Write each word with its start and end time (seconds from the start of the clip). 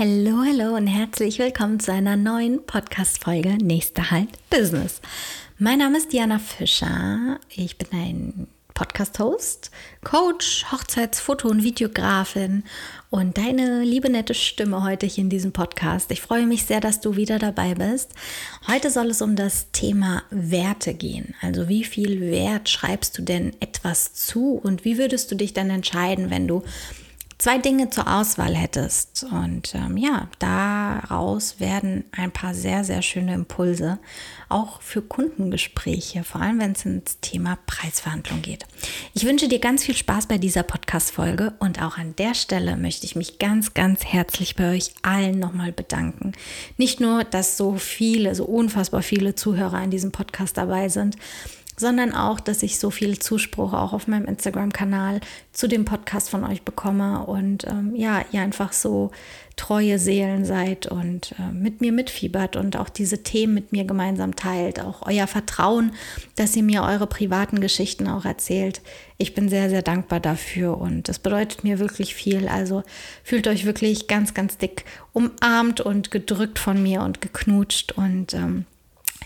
Hallo, 0.00 0.42
hallo 0.46 0.76
und 0.76 0.86
herzlich 0.86 1.38
willkommen 1.38 1.78
zu 1.78 1.92
einer 1.92 2.16
neuen 2.16 2.64
Podcast-Folge 2.64 3.58
Nächster 3.62 4.10
Halt 4.10 4.30
Business. 4.48 5.02
Mein 5.58 5.80
Name 5.80 5.98
ist 5.98 6.10
Diana 6.10 6.38
Fischer. 6.38 7.38
Ich 7.54 7.76
bin 7.76 7.88
ein 7.92 8.46
Podcast-Host, 8.72 9.70
Coach, 10.02 10.64
Hochzeitsfoto- 10.72 11.50
und 11.50 11.64
Videografin 11.64 12.64
und 13.10 13.36
deine 13.36 13.82
liebe 13.82 14.08
nette 14.08 14.32
Stimme 14.32 14.82
heute 14.84 15.04
hier 15.04 15.24
in 15.24 15.28
diesem 15.28 15.52
Podcast. 15.52 16.10
Ich 16.10 16.22
freue 16.22 16.46
mich 16.46 16.64
sehr, 16.64 16.80
dass 16.80 17.02
du 17.02 17.16
wieder 17.16 17.38
dabei 17.38 17.74
bist. 17.74 18.12
Heute 18.68 18.90
soll 18.90 19.08
es 19.08 19.20
um 19.20 19.36
das 19.36 19.70
Thema 19.72 20.22
Werte 20.30 20.94
gehen. 20.94 21.34
Also 21.42 21.68
wie 21.68 21.84
viel 21.84 22.22
Wert 22.22 22.70
schreibst 22.70 23.18
du 23.18 23.22
denn 23.22 23.52
etwas 23.60 24.14
zu 24.14 24.54
und 24.54 24.86
wie 24.86 24.96
würdest 24.96 25.30
du 25.30 25.34
dich 25.34 25.52
dann 25.52 25.68
entscheiden, 25.68 26.30
wenn 26.30 26.48
du 26.48 26.62
zwei 27.40 27.56
Dinge 27.58 27.88
zur 27.88 28.06
Auswahl 28.06 28.54
hättest. 28.54 29.26
Und 29.32 29.74
ähm, 29.74 29.96
ja, 29.96 30.28
daraus 30.38 31.58
werden 31.58 32.04
ein 32.12 32.30
paar 32.30 32.54
sehr, 32.54 32.84
sehr 32.84 33.00
schöne 33.02 33.34
Impulse, 33.34 33.98
auch 34.50 34.82
für 34.82 35.00
Kundengespräche, 35.00 36.22
vor 36.22 36.42
allem 36.42 36.60
wenn 36.60 36.72
es 36.72 36.84
ins 36.84 37.18
Thema 37.20 37.58
Preisverhandlung 37.66 38.42
geht. 38.42 38.66
Ich 39.14 39.24
wünsche 39.24 39.48
dir 39.48 39.58
ganz 39.58 39.84
viel 39.84 39.96
Spaß 39.96 40.26
bei 40.26 40.36
dieser 40.36 40.62
Podcast-Folge 40.62 41.54
und 41.58 41.82
auch 41.82 41.96
an 41.96 42.14
der 42.16 42.34
Stelle 42.34 42.76
möchte 42.76 43.06
ich 43.06 43.16
mich 43.16 43.38
ganz, 43.38 43.72
ganz 43.72 44.04
herzlich 44.04 44.54
bei 44.54 44.72
euch 44.74 44.92
allen 45.02 45.38
nochmal 45.38 45.72
bedanken. 45.72 46.32
Nicht 46.76 47.00
nur, 47.00 47.24
dass 47.24 47.56
so 47.56 47.76
viele, 47.76 48.34
so 48.34 48.44
unfassbar 48.44 49.02
viele 49.02 49.34
Zuhörer 49.34 49.82
in 49.82 49.90
diesem 49.90 50.12
Podcast 50.12 50.58
dabei 50.58 50.90
sind, 50.90 51.16
sondern 51.80 52.14
auch, 52.14 52.38
dass 52.38 52.62
ich 52.62 52.78
so 52.78 52.90
viel 52.90 53.18
Zuspruch 53.18 53.72
auch 53.72 53.92
auf 53.92 54.06
meinem 54.06 54.26
Instagram-Kanal 54.26 55.20
zu 55.52 55.66
dem 55.66 55.84
Podcast 55.84 56.30
von 56.30 56.44
euch 56.44 56.62
bekomme 56.62 57.24
und 57.24 57.66
ähm, 57.66 57.94
ja, 57.96 58.22
ihr 58.30 58.42
einfach 58.42 58.72
so 58.72 59.10
treue 59.56 59.98
Seelen 59.98 60.44
seid 60.44 60.86
und 60.86 61.34
äh, 61.38 61.52
mit 61.52 61.80
mir 61.80 61.92
mitfiebert 61.92 62.56
und 62.56 62.76
auch 62.76 62.88
diese 62.88 63.22
Themen 63.22 63.54
mit 63.54 63.72
mir 63.72 63.84
gemeinsam 63.84 64.36
teilt, 64.36 64.80
auch 64.80 65.06
euer 65.06 65.26
Vertrauen, 65.26 65.92
dass 66.36 66.56
ihr 66.56 66.62
mir 66.62 66.82
eure 66.82 67.06
privaten 67.06 67.60
Geschichten 67.60 68.08
auch 68.08 68.24
erzählt. 68.24 68.80
Ich 69.18 69.34
bin 69.34 69.48
sehr, 69.48 69.68
sehr 69.68 69.82
dankbar 69.82 70.20
dafür 70.20 70.78
und 70.78 71.08
das 71.08 71.18
bedeutet 71.18 71.62
mir 71.64 71.78
wirklich 71.78 72.14
viel. 72.14 72.48
Also 72.48 72.82
fühlt 73.22 73.48
euch 73.48 73.66
wirklich 73.66 74.06
ganz, 74.06 74.32
ganz 74.32 74.56
dick 74.56 74.84
umarmt 75.12 75.80
und 75.80 76.10
gedrückt 76.10 76.58
von 76.58 76.82
mir 76.82 77.02
und 77.02 77.20
geknutscht 77.20 77.92
und 77.92 78.32
ähm, 78.34 78.64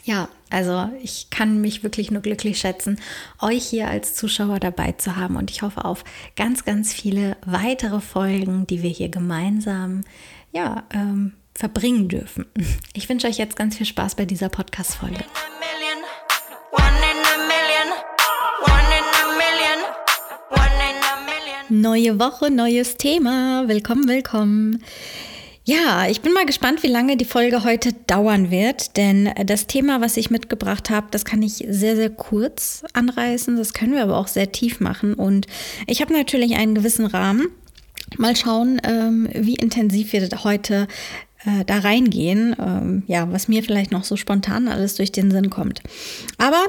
ja, 0.04 0.28
also 0.50 0.90
ich 1.02 1.30
kann 1.30 1.60
mich 1.62 1.82
wirklich 1.82 2.10
nur 2.10 2.20
glücklich 2.20 2.58
schätzen, 2.58 3.00
euch 3.40 3.64
hier 3.64 3.88
als 3.88 4.14
Zuschauer 4.14 4.60
dabei 4.60 4.92
zu 4.92 5.16
haben 5.16 5.36
und 5.36 5.50
ich 5.50 5.62
hoffe 5.62 5.84
auf 5.84 6.04
ganz, 6.36 6.64
ganz 6.64 6.92
viele 6.92 7.38
weitere 7.46 8.00
Folgen, 8.00 8.66
die 8.66 8.82
wir 8.82 8.90
hier 8.90 9.08
gemeinsam 9.08 10.04
ja, 10.52 10.84
ähm, 10.92 11.32
verbringen 11.54 12.08
dürfen. 12.08 12.46
Ich 12.96 13.08
wünsche 13.08 13.26
euch 13.26 13.38
jetzt 13.38 13.56
ganz 13.56 13.76
viel 13.76 13.86
Spaß 13.86 14.14
bei 14.14 14.24
dieser 14.24 14.48
Podcast-Folge. 14.48 15.24
Neue 21.70 22.20
Woche, 22.20 22.50
neues 22.50 22.96
Thema. 22.96 23.64
Willkommen, 23.66 24.06
willkommen. 24.06 24.84
Ja, 25.66 26.06
ich 26.10 26.20
bin 26.20 26.34
mal 26.34 26.44
gespannt, 26.44 26.82
wie 26.82 26.88
lange 26.88 27.16
die 27.16 27.24
Folge 27.24 27.64
heute 27.64 27.94
dauern 27.94 28.50
wird, 28.50 28.98
denn 28.98 29.30
das 29.46 29.66
Thema, 29.66 30.02
was 30.02 30.18
ich 30.18 30.30
mitgebracht 30.30 30.90
habe, 30.90 31.06
das 31.10 31.24
kann 31.24 31.40
ich 31.40 31.64
sehr, 31.66 31.96
sehr 31.96 32.10
kurz 32.10 32.84
anreißen. 32.92 33.56
Das 33.56 33.72
können 33.72 33.94
wir 33.94 34.02
aber 34.02 34.18
auch 34.18 34.28
sehr 34.28 34.52
tief 34.52 34.80
machen. 34.80 35.14
Und 35.14 35.46
ich 35.86 36.02
habe 36.02 36.12
natürlich 36.12 36.56
einen 36.56 36.74
gewissen 36.74 37.06
Rahmen. 37.06 37.46
Mal 38.18 38.36
schauen, 38.36 38.78
ähm, 38.84 39.26
wie 39.32 39.54
intensiv 39.54 40.12
wir 40.12 40.28
heute 40.44 40.86
äh, 41.46 41.64
da 41.64 41.78
reingehen. 41.78 42.54
Ähm, 42.58 43.02
ja, 43.06 43.32
was 43.32 43.48
mir 43.48 43.62
vielleicht 43.62 43.90
noch 43.90 44.04
so 44.04 44.16
spontan 44.16 44.68
alles 44.68 44.96
durch 44.96 45.12
den 45.12 45.30
Sinn 45.30 45.48
kommt. 45.48 45.80
Aber 46.36 46.62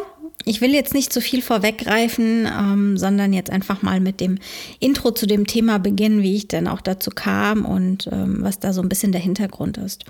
ich 0.45 0.61
will 0.61 0.73
jetzt 0.73 0.93
nicht 0.93 1.11
zu 1.11 1.21
viel 1.21 1.41
vorweggreifen, 1.41 2.47
ähm, 2.47 2.97
sondern 2.97 3.33
jetzt 3.33 3.49
einfach 3.49 3.81
mal 3.81 3.99
mit 3.99 4.21
dem 4.21 4.37
Intro 4.79 5.11
zu 5.11 5.25
dem 5.25 5.47
Thema 5.47 5.79
beginnen, 5.79 6.21
wie 6.21 6.35
ich 6.35 6.47
denn 6.47 6.67
auch 6.67 6.81
dazu 6.81 7.09
kam 7.09 7.65
und 7.65 8.07
ähm, 8.11 8.37
was 8.41 8.59
da 8.59 8.71
so 8.71 8.81
ein 8.81 8.89
bisschen 8.89 9.11
der 9.11 9.21
Hintergrund 9.21 9.77
ist. 9.77 10.05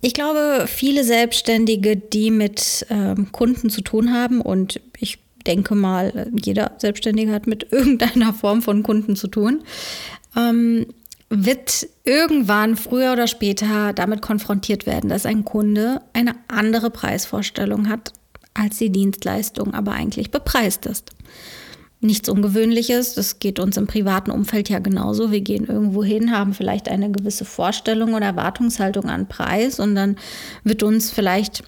Ich 0.00 0.14
glaube, 0.14 0.66
viele 0.66 1.04
Selbstständige, 1.04 1.96
die 1.96 2.30
mit 2.30 2.86
ähm, 2.88 3.30
Kunden 3.32 3.68
zu 3.68 3.82
tun 3.82 4.12
haben 4.12 4.40
und 4.40 4.80
ich 4.98 5.18
denke 5.46 5.74
mal, 5.74 6.30
jeder 6.40 6.72
Selbstständige 6.78 7.32
hat 7.32 7.46
mit 7.48 7.66
irgendeiner 7.72 8.32
Form 8.32 8.62
von 8.62 8.84
Kunden 8.84 9.16
zu 9.16 9.26
tun, 9.26 9.64
ähm, 10.36 10.86
wird 11.30 11.88
irgendwann 12.04 12.76
früher 12.76 13.12
oder 13.12 13.26
später 13.26 13.92
damit 13.92 14.22
konfrontiert 14.22 14.86
werden, 14.86 15.08
dass 15.08 15.26
ein 15.26 15.44
Kunde 15.44 16.02
eine 16.12 16.34
andere 16.48 16.90
Preisvorstellung 16.90 17.88
hat 17.88 18.12
als 18.54 18.78
die 18.78 18.90
Dienstleistung 18.90 19.74
aber 19.74 19.92
eigentlich 19.92 20.30
bepreist 20.30 20.86
ist. 20.86 21.10
Nichts 22.00 22.28
Ungewöhnliches, 22.28 23.14
das 23.14 23.38
geht 23.38 23.60
uns 23.60 23.76
im 23.76 23.86
privaten 23.86 24.32
Umfeld 24.32 24.68
ja 24.68 24.80
genauso. 24.80 25.30
Wir 25.30 25.40
gehen 25.40 25.66
irgendwo 25.66 26.02
hin, 26.02 26.36
haben 26.36 26.52
vielleicht 26.52 26.88
eine 26.88 27.12
gewisse 27.12 27.44
Vorstellung 27.44 28.14
oder 28.14 28.26
Erwartungshaltung 28.26 29.04
an 29.04 29.28
Preis 29.28 29.78
und 29.78 29.94
dann 29.94 30.16
wird 30.64 30.82
uns 30.82 31.12
vielleicht 31.12 31.62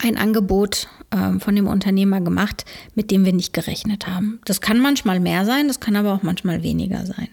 ein 0.00 0.16
Angebot 0.16 0.88
äh, 1.10 1.38
von 1.40 1.56
dem 1.56 1.66
Unternehmer 1.66 2.20
gemacht, 2.20 2.64
mit 2.94 3.10
dem 3.10 3.24
wir 3.24 3.32
nicht 3.32 3.52
gerechnet 3.52 4.06
haben. 4.06 4.40
Das 4.44 4.60
kann 4.60 4.80
manchmal 4.80 5.18
mehr 5.18 5.44
sein, 5.44 5.66
das 5.66 5.80
kann 5.80 5.96
aber 5.96 6.14
auch 6.14 6.22
manchmal 6.22 6.62
weniger 6.62 7.04
sein. 7.04 7.28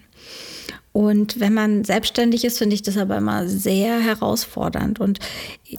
Und 0.92 1.40
wenn 1.40 1.54
man 1.54 1.84
selbstständig 1.84 2.44
ist, 2.44 2.58
finde 2.58 2.74
ich 2.74 2.82
das 2.82 2.98
aber 2.98 3.16
immer 3.16 3.48
sehr 3.48 3.98
herausfordernd. 3.98 5.00
Und 5.00 5.20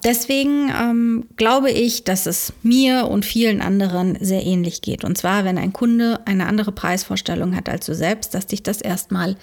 deswegen 0.04 0.70
ähm, 0.70 1.26
glaube 1.36 1.70
ich, 1.70 2.02
dass 2.02 2.26
es 2.26 2.52
mir 2.62 3.06
und 3.06 3.24
vielen 3.24 3.60
anderen 3.60 4.18
sehr 4.20 4.44
ähnlich 4.44 4.82
geht. 4.82 5.04
Und 5.04 5.16
zwar, 5.16 5.44
wenn 5.44 5.56
ein 5.56 5.72
Kunde 5.72 6.18
eine 6.26 6.46
andere 6.46 6.72
Preisvorstellung 6.72 7.54
hat 7.54 7.68
als 7.68 7.86
du 7.86 7.94
selbst, 7.94 8.34
dass 8.34 8.48
dich 8.48 8.64
das 8.64 8.80
erstmal 8.80 9.36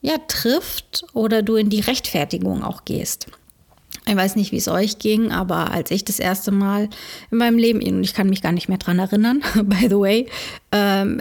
ja 0.00 0.16
trifft 0.28 1.04
oder 1.12 1.42
du 1.42 1.56
in 1.56 1.70
die 1.70 1.80
Rechtfertigung 1.80 2.62
auch 2.62 2.84
gehst. 2.84 3.26
Ich 4.06 4.16
weiß 4.16 4.36
nicht, 4.36 4.52
wie 4.52 4.56
es 4.56 4.68
euch 4.68 4.98
ging, 4.98 5.32
aber 5.32 5.72
als 5.72 5.90
ich 5.90 6.04
das 6.04 6.20
erste 6.20 6.52
Mal 6.52 6.88
in 7.30 7.38
meinem 7.38 7.58
Leben, 7.58 7.82
und 7.82 8.04
ich 8.04 8.14
kann 8.14 8.30
mich 8.30 8.42
gar 8.42 8.52
nicht 8.52 8.68
mehr 8.68 8.78
dran 8.78 9.00
erinnern, 9.00 9.42
by 9.64 9.88
the 9.88 9.98
way, 9.98 10.26
ähm, 10.70 11.20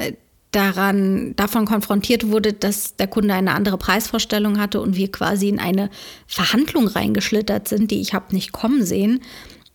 daran, 0.51 1.35
davon 1.35 1.65
konfrontiert 1.65 2.29
wurde, 2.29 2.53
dass 2.53 2.95
der 2.95 3.07
Kunde 3.07 3.33
eine 3.33 3.53
andere 3.53 3.77
Preisvorstellung 3.77 4.59
hatte 4.59 4.81
und 4.81 4.95
wir 4.95 5.11
quasi 5.11 5.47
in 5.47 5.59
eine 5.59 5.89
Verhandlung 6.27 6.87
reingeschlittert 6.87 7.67
sind, 7.67 7.91
die 7.91 8.01
ich 8.01 8.13
habe 8.13 8.33
nicht 8.33 8.51
kommen 8.51 8.83
sehen. 8.83 9.21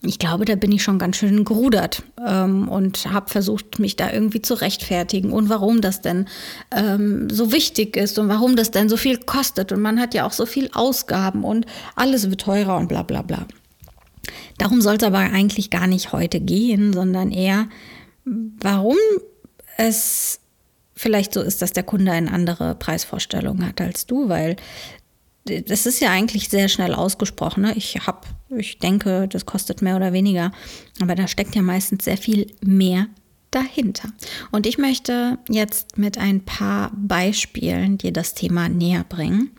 Ich 0.07 0.19
glaube, 0.19 0.45
da 0.45 0.55
bin 0.55 0.73
ich 0.73 0.83
schon 0.83 0.99
ganz 0.99 1.17
schön 1.17 1.45
gerudert 1.45 2.03
ähm, 2.27 2.69
und 2.69 3.11
habe 3.11 3.31
versucht, 3.31 3.79
mich 3.79 3.97
da 3.97 4.12
irgendwie 4.12 4.43
zu 4.43 4.55
rechtfertigen 4.55 5.33
und 5.33 5.49
warum 5.49 5.81
das 5.81 6.03
denn 6.03 6.27
ähm, 6.73 7.31
so 7.31 7.53
wichtig 7.53 7.97
ist 7.97 8.19
und 8.19 8.29
warum 8.29 8.55
das 8.55 8.71
denn 8.71 8.89
so 8.89 8.97
viel 8.97 9.19
kostet. 9.19 9.73
Und 9.73 9.81
man 9.81 9.99
hat 9.99 10.12
ja 10.12 10.27
auch 10.27 10.33
so 10.33 10.45
viel 10.45 10.69
Ausgaben 10.75 11.43
und 11.45 11.65
alles 11.97 12.29
wird 12.29 12.43
teurer 12.43 12.77
und 12.77 12.89
bla 12.89 13.03
bla 13.03 13.23
bla. 13.23 13.47
Darum 14.59 14.83
soll 14.83 14.97
es 14.97 15.03
aber 15.03 15.19
eigentlich 15.19 15.71
gar 15.71 15.87
nicht 15.87 16.12
heute 16.12 16.41
gehen, 16.41 16.93
sondern 16.93 17.31
eher, 17.31 17.69
warum 18.25 18.97
es 19.79 20.41
vielleicht 20.94 21.34
so 21.34 21.41
ist, 21.41 21.62
dass 21.62 21.72
der 21.72 21.82
Kunde 21.82 22.12
eine 22.12 22.32
andere 22.32 22.75
Preisvorstellung 22.75 23.66
hat 23.66 23.81
als 23.81 24.06
du, 24.06 24.28
weil 24.28 24.56
das 25.44 25.84
ist 25.84 26.00
ja 26.00 26.10
eigentlich 26.10 26.49
sehr 26.49 26.69
schnell 26.69 26.94
ausgesprochen. 26.94 27.62
Ne? 27.62 27.75
Ich 27.77 27.99
habe, 28.06 28.27
ich 28.56 28.78
denke, 28.78 29.28
das 29.28 29.44
kostet 29.44 29.82
mehr 29.82 29.97
oder 29.97 30.12
weniger, 30.12 30.53
aber 31.00 31.15
da 31.15 31.28
steckt 31.28 31.55
ja 31.55 31.62
meistens 31.62 32.05
sehr 32.05 32.16
viel 32.16 32.47
mehr 32.62 33.09
dahinter. 33.50 34.09
Und 34.50 34.66
ich 34.66 34.78
möchte 34.78 35.38
jetzt 35.49 35.99
mit 35.99 36.19
ein 36.19 36.44
paar 36.44 36.91
Beispielen 36.97 37.99
dir 37.99 38.12
das 38.12 38.34
Thema 38.34 38.69
näher 38.69 39.05
bringen. 39.09 39.50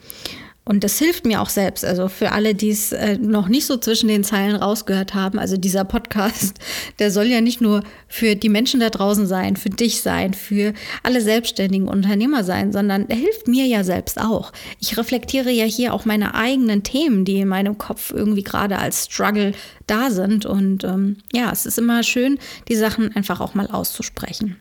Und 0.67 0.83
das 0.83 0.97
hilft 0.97 1.25
mir 1.25 1.41
auch 1.41 1.49
selbst. 1.49 1.85
Also 1.85 2.07
für 2.07 2.31
alle, 2.31 2.55
die 2.55 2.71
es 2.71 2.91
äh, 2.91 3.19
noch 3.19 3.47
nicht 3.47 3.67
so 3.67 3.77
zwischen 3.77 4.07
den 4.07 4.23
Zeilen 4.23 4.55
rausgehört 4.55 5.13
haben, 5.13 5.37
also 5.37 5.57
dieser 5.57 5.85
Podcast, 5.85 6.57
der 6.99 7.11
soll 7.11 7.27
ja 7.27 7.39
nicht 7.39 7.61
nur 7.61 7.83
für 8.07 8.35
die 8.35 8.49
Menschen 8.49 8.79
da 8.79 8.89
draußen 8.89 9.27
sein, 9.27 9.57
für 9.57 9.69
dich 9.69 10.01
sein, 10.01 10.33
für 10.33 10.73
alle 11.03 11.21
selbstständigen 11.21 11.87
Unternehmer 11.87 12.43
sein, 12.43 12.73
sondern 12.73 13.07
der 13.07 13.17
hilft 13.17 13.47
mir 13.47 13.67
ja 13.67 13.83
selbst 13.83 14.19
auch. 14.19 14.51
Ich 14.79 14.97
reflektiere 14.97 15.51
ja 15.51 15.65
hier 15.65 15.93
auch 15.93 16.05
meine 16.05 16.33
eigenen 16.33 16.81
Themen, 16.81 17.25
die 17.25 17.41
in 17.41 17.47
meinem 17.47 17.77
Kopf 17.77 18.11
irgendwie 18.11 18.43
gerade 18.43 18.79
als 18.79 19.05
Struggle 19.05 19.53
da 19.85 20.09
sind. 20.09 20.47
Und 20.47 20.83
ähm, 20.83 21.17
ja, 21.31 21.51
es 21.51 21.67
ist 21.67 21.77
immer 21.77 22.01
schön, 22.01 22.39
die 22.69 22.75
Sachen 22.75 23.15
einfach 23.15 23.39
auch 23.39 23.53
mal 23.53 23.67
auszusprechen. 23.67 24.57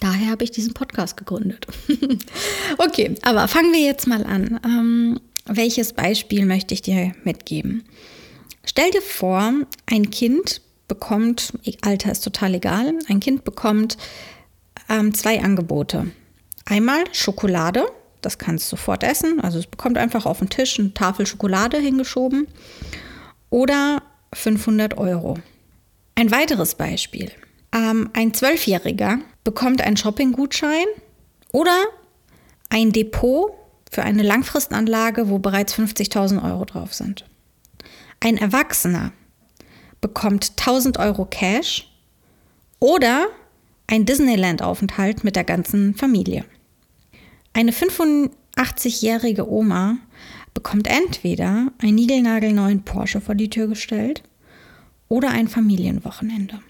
Daher 0.00 0.30
habe 0.30 0.44
ich 0.44 0.50
diesen 0.52 0.72
Podcast 0.74 1.16
gegründet. 1.16 1.66
okay, 2.78 3.14
aber 3.22 3.46
fangen 3.48 3.72
wir 3.72 3.80
jetzt 3.80 4.06
mal 4.06 4.24
an. 4.24 4.60
Ähm, 4.64 5.20
welches 5.46 5.92
Beispiel 5.92 6.46
möchte 6.46 6.74
ich 6.74 6.82
dir 6.82 7.12
mitgeben? 7.24 7.84
Stell 8.64 8.90
dir 8.90 9.02
vor, 9.02 9.52
ein 9.86 10.10
Kind 10.10 10.62
bekommt, 10.88 11.52
Alter 11.82 12.12
ist 12.12 12.22
total 12.22 12.54
egal, 12.54 12.98
ein 13.08 13.20
Kind 13.20 13.44
bekommt 13.44 13.96
ähm, 14.88 15.14
zwei 15.14 15.42
Angebote. 15.42 16.12
Einmal 16.64 17.04
Schokolade 17.12 17.86
das 18.22 18.38
kannst 18.38 18.66
du 18.66 18.76
sofort 18.76 19.02
essen. 19.02 19.40
Also 19.40 19.58
es 19.58 19.66
bekommt 19.66 19.98
einfach 19.98 20.24
auf 20.24 20.38
den 20.38 20.48
Tisch 20.48 20.78
eine 20.78 20.94
Tafel 20.94 21.26
Schokolade 21.26 21.78
hingeschoben. 21.78 22.46
Oder 23.50 24.02
500 24.32 24.96
Euro. 24.96 25.38
Ein 26.14 26.30
weiteres 26.30 26.76
Beispiel. 26.76 27.30
Ähm, 27.74 28.08
ein 28.14 28.32
Zwölfjähriger 28.32 29.18
bekommt 29.44 29.82
einen 29.82 29.96
Shoppinggutschein 29.96 30.86
oder 31.52 31.76
ein 32.70 32.92
Depot 32.92 33.52
für 33.92 34.02
eine 34.02 34.22
Langfristanlage, 34.22 35.28
wo 35.28 35.38
bereits 35.38 35.74
50.000 35.74 36.42
Euro 36.42 36.64
drauf 36.64 36.94
sind. 36.94 37.26
Ein 38.20 38.38
Erwachsener 38.38 39.12
bekommt 40.00 40.52
1000 40.56 40.98
Euro 40.98 41.26
Cash 41.26 41.92
oder 42.80 43.26
ein 43.86 44.06
Disneyland-Aufenthalt 44.06 45.24
mit 45.24 45.36
der 45.36 45.44
ganzen 45.44 45.94
Familie. 45.94 46.46
Eine 47.52 47.72
85-jährige 47.72 49.46
Oma 49.46 49.98
bekommt 50.54 50.86
entweder 50.86 51.66
einen 51.78 51.94
niegelnagelneuen 51.96 52.84
Porsche 52.84 53.20
vor 53.20 53.34
die 53.34 53.50
Tür 53.50 53.66
gestellt 53.66 54.22
oder 55.08 55.30
ein 55.32 55.48
Familienwochenende. 55.48 56.60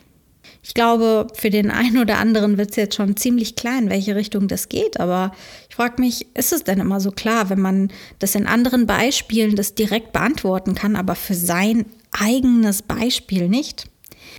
Ich 0.65 0.75
glaube, 0.75 1.27
für 1.35 1.51
den 1.51 1.73
einen 1.73 1.99
oder 1.99 2.19
anderen 2.19 2.57
wird 2.57 2.71
es 2.71 2.77
jetzt 2.77 2.95
schon 2.95 3.17
ziemlich 3.17 3.57
klar, 3.57 3.79
in 3.79 3.91
welche 3.91 4.15
Richtung 4.15 4.47
das 4.47 4.69
geht. 4.69 5.01
Aber 5.01 5.33
ich 5.69 5.75
frage 5.75 6.01
mich, 6.01 6.27
ist 6.35 6.53
es 6.53 6.63
denn 6.63 6.79
immer 6.79 7.01
so 7.01 7.11
klar, 7.11 7.51
wenn 7.51 7.61
man 7.61 7.91
das 8.21 8.37
in 8.37 8.47
anderen 8.47 8.87
Beispielen 8.87 9.57
das 9.57 9.75
direkt 9.75 10.13
beantworten 10.13 10.77
kann, 10.77 10.95
aber 10.95 11.17
für 11.17 11.35
sein 11.35 11.87
eigenes 12.13 12.83
Beispiel 12.83 13.49
nicht? 13.49 13.89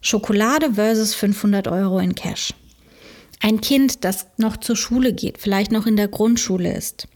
Schokolade 0.02 0.76
versus 0.76 1.14
500 1.14 1.68
Euro 1.68 2.00
in 2.00 2.16
Cash. 2.16 2.54
Ein 3.42 3.60
Kind, 3.60 4.06
das 4.06 4.28
noch 4.38 4.56
zur 4.56 4.78
Schule 4.78 5.12
geht, 5.12 5.38
vielleicht 5.38 5.74
noch 5.74 5.86
in 5.86 5.98
der 5.98 6.08
Grundschule 6.08 6.74
ist, 6.74 7.10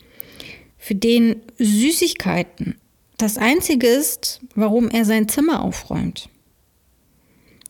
für 0.77 0.95
den 0.95 1.41
Süßigkeiten 1.57 2.75
das 3.17 3.37
Einzige 3.37 3.87
ist, 3.87 4.41
warum 4.53 4.89
er 4.89 5.05
sein 5.05 5.29
Zimmer 5.29 5.63
aufräumt 5.63 6.29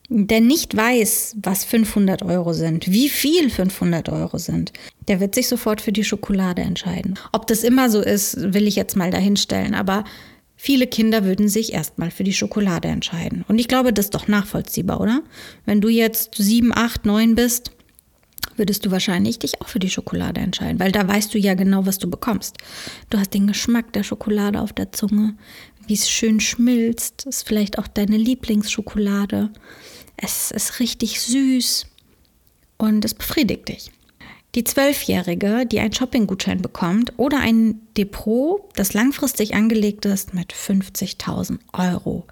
der 0.08 0.40
nicht 0.40 0.74
weiß, 0.74 1.36
was 1.42 1.64
500 1.64 2.22
Euro 2.22 2.54
sind, 2.54 2.90
wie 2.90 3.08
viel 3.08 3.50
500 3.50 4.08
Euro 4.08 4.38
sind, 4.38 4.72
der 5.06 5.20
wird 5.20 5.34
sich 5.34 5.48
sofort 5.48 5.80
für 5.80 5.92
die 5.92 6.04
Schokolade 6.04 6.62
entscheiden. 6.62 7.18
Ob 7.32 7.46
das 7.46 7.62
immer 7.62 7.90
so 7.90 8.00
ist, 8.00 8.54
will 8.54 8.66
ich 8.66 8.76
jetzt 8.76 8.96
mal 8.96 9.10
dahinstellen, 9.10 9.74
aber 9.74 10.04
viele 10.56 10.86
Kinder 10.86 11.24
würden 11.24 11.48
sich 11.48 11.74
erstmal 11.74 12.10
für 12.10 12.24
die 12.24 12.32
Schokolade 12.32 12.88
entscheiden. 12.88 13.44
Und 13.48 13.58
ich 13.58 13.68
glaube, 13.68 13.92
das 13.92 14.06
ist 14.06 14.14
doch 14.14 14.28
nachvollziehbar, 14.28 15.00
oder? 15.00 15.22
Wenn 15.66 15.82
du 15.82 15.88
jetzt 15.88 16.34
sieben, 16.36 16.72
acht, 16.74 17.04
neun 17.04 17.34
bist, 17.34 17.70
würdest 18.56 18.86
du 18.86 18.90
wahrscheinlich 18.90 19.38
dich 19.38 19.60
auch 19.60 19.68
für 19.68 19.78
die 19.78 19.90
Schokolade 19.90 20.40
entscheiden, 20.40 20.80
weil 20.80 20.90
da 20.90 21.06
weißt 21.06 21.32
du 21.32 21.38
ja 21.38 21.54
genau, 21.54 21.86
was 21.86 21.98
du 21.98 22.10
bekommst. 22.10 22.56
Du 23.10 23.18
hast 23.18 23.34
den 23.34 23.46
Geschmack 23.46 23.92
der 23.92 24.02
Schokolade 24.02 24.60
auf 24.60 24.72
der 24.72 24.90
Zunge, 24.90 25.34
wie 25.86 25.94
es 25.94 26.10
schön 26.10 26.38
schmilzt, 26.38 27.24
ist 27.26 27.46
vielleicht 27.46 27.78
auch 27.78 27.86
deine 27.86 28.16
Lieblingsschokolade. 28.16 29.50
Es 30.20 30.50
ist 30.50 30.80
richtig 30.80 31.20
süß 31.20 31.86
und 32.76 33.04
es 33.04 33.14
befriedigt 33.14 33.68
dich. 33.68 33.92
Die 34.54 34.64
Zwölfjährige, 34.64 35.64
die 35.64 35.78
einen 35.78 35.92
Shoppinggutschein 35.92 36.60
bekommt 36.60 37.12
oder 37.18 37.38
ein 37.38 37.80
Depot, 37.96 38.62
das 38.74 38.94
langfristig 38.94 39.54
angelegt 39.54 40.04
ist 40.06 40.34
mit 40.34 40.52
50.000 40.52 41.58
Euro 41.72 42.26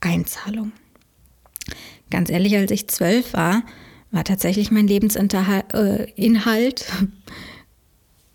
Einzahlung. 0.00 0.72
Ganz 2.10 2.28
ehrlich, 2.28 2.56
als 2.56 2.70
ich 2.72 2.88
zwölf 2.88 3.32
war, 3.32 3.62
war 4.10 4.24
tatsächlich 4.24 4.70
mein 4.70 4.86
Lebensinhalt 4.86 5.72
äh, 5.72 6.06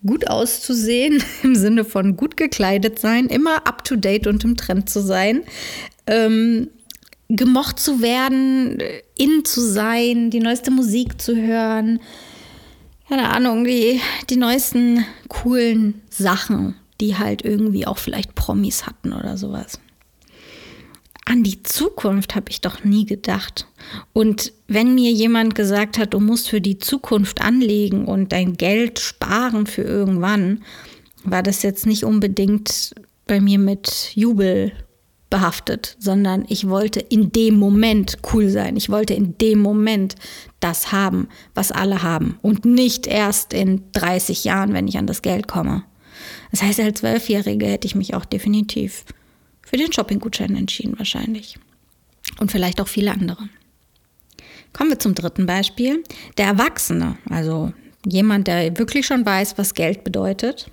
gut 0.07 0.27
auszusehen, 0.27 1.23
im 1.43 1.55
Sinne 1.55 1.85
von 1.85 2.17
gut 2.17 2.37
gekleidet 2.37 2.97
sein, 2.97 3.27
immer 3.27 3.67
up-to-date 3.67 4.25
und 4.25 4.43
im 4.43 4.57
Trend 4.57 4.89
zu 4.89 5.01
sein. 5.01 5.43
Ähm, 6.07 6.69
gemocht 7.29 7.79
zu 7.79 8.01
werden, 8.01 8.81
in 9.17 9.45
zu 9.45 9.61
sein, 9.61 10.29
die 10.29 10.39
neueste 10.39 10.71
Musik 10.71 11.21
zu 11.21 11.35
hören. 11.35 11.99
Keine 13.07 13.29
Ahnung, 13.29 13.65
die, 13.65 13.99
die 14.29 14.35
neuesten 14.35 15.05
coolen 15.27 16.01
Sachen, 16.09 16.75
die 17.01 17.17
halt 17.17 17.43
irgendwie 17.43 17.87
auch 17.87 17.97
vielleicht 17.97 18.35
Promis 18.35 18.85
hatten 18.85 19.13
oder 19.13 19.37
sowas. 19.37 19.79
An 21.27 21.41
die 21.41 21.63
Zukunft 21.63 22.35
habe 22.35 22.51
ich 22.51 22.61
doch 22.61 22.83
nie 22.83 23.05
gedacht. 23.05 23.67
Und 24.13 24.53
wenn 24.67 24.93
mir 24.93 25.11
jemand 25.11 25.55
gesagt 25.55 25.97
hat, 25.97 26.13
du 26.13 26.19
musst 26.19 26.49
für 26.49 26.61
die 26.61 26.77
Zukunft 26.77 27.41
anlegen 27.41 28.05
und 28.05 28.31
dein 28.31 28.57
Geld 28.57 28.99
sparen 28.99 29.65
für 29.65 29.81
irgendwann, 29.81 30.63
war 31.23 31.41
das 31.41 31.63
jetzt 31.63 31.87
nicht 31.87 32.03
unbedingt 32.03 32.93
bei 33.25 33.41
mir 33.41 33.57
mit 33.57 34.11
Jubel 34.13 34.71
behaftet, 35.35 35.97
sondern 35.99 36.45
ich 36.47 36.69
wollte 36.69 37.01
in 37.01 37.29
dem 37.33 37.59
Moment 37.59 38.19
cool 38.31 38.49
sein. 38.49 38.77
Ich 38.77 38.87
wollte 38.87 39.13
in 39.13 39.37
dem 39.37 39.59
Moment 39.59 40.15
das 40.61 40.93
haben, 40.93 41.27
was 41.53 41.73
alle 41.73 42.03
haben 42.03 42.39
und 42.41 42.63
nicht 42.63 43.05
erst 43.05 43.51
in 43.51 43.83
30 43.91 44.45
Jahren, 44.45 44.71
wenn 44.71 44.87
ich 44.87 44.97
an 44.97 45.07
das 45.07 45.21
Geld 45.21 45.49
komme. 45.49 45.83
Das 46.51 46.61
heißt, 46.61 46.79
als 46.79 47.01
Zwölfjährige 47.01 47.65
hätte 47.65 47.85
ich 47.85 47.95
mich 47.95 48.13
auch 48.13 48.23
definitiv 48.23 49.03
für 49.61 49.75
den 49.75 49.91
Shoppinggutschein 49.91 50.55
entschieden, 50.55 50.97
wahrscheinlich. 50.97 51.59
Und 52.39 52.49
vielleicht 52.49 52.79
auch 52.79 52.87
viele 52.87 53.11
andere. 53.11 53.49
Kommen 54.71 54.91
wir 54.91 54.99
zum 54.99 55.15
dritten 55.15 55.45
Beispiel. 55.45 56.01
Der 56.37 56.45
Erwachsene, 56.45 57.17
also 57.29 57.73
jemand, 58.05 58.47
der 58.47 58.77
wirklich 58.77 59.05
schon 59.05 59.25
weiß, 59.25 59.57
was 59.57 59.73
Geld 59.73 60.05
bedeutet, 60.05 60.71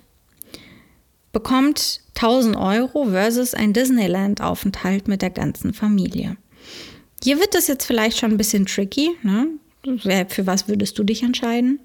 bekommt 1.33 1.99
1000 2.15 2.55
Euro 2.55 3.09
versus 3.09 3.53
ein 3.53 3.73
Disneyland-Aufenthalt 3.73 5.09
mit 5.09 5.21
der 5.21 5.31
ganzen 5.31 5.73
Familie. 5.73 6.37
Hier 7.21 7.39
wird 7.39 7.55
es 7.55 7.67
jetzt 7.67 7.85
vielleicht 7.85 8.17
schon 8.17 8.31
ein 8.31 8.37
bisschen 8.37 8.65
tricky. 8.65 9.11
Ne? 9.23 9.47
Für 10.29 10.47
was 10.47 10.67
würdest 10.69 10.97
du 10.97 11.03
dich 11.03 11.23
entscheiden? 11.23 11.79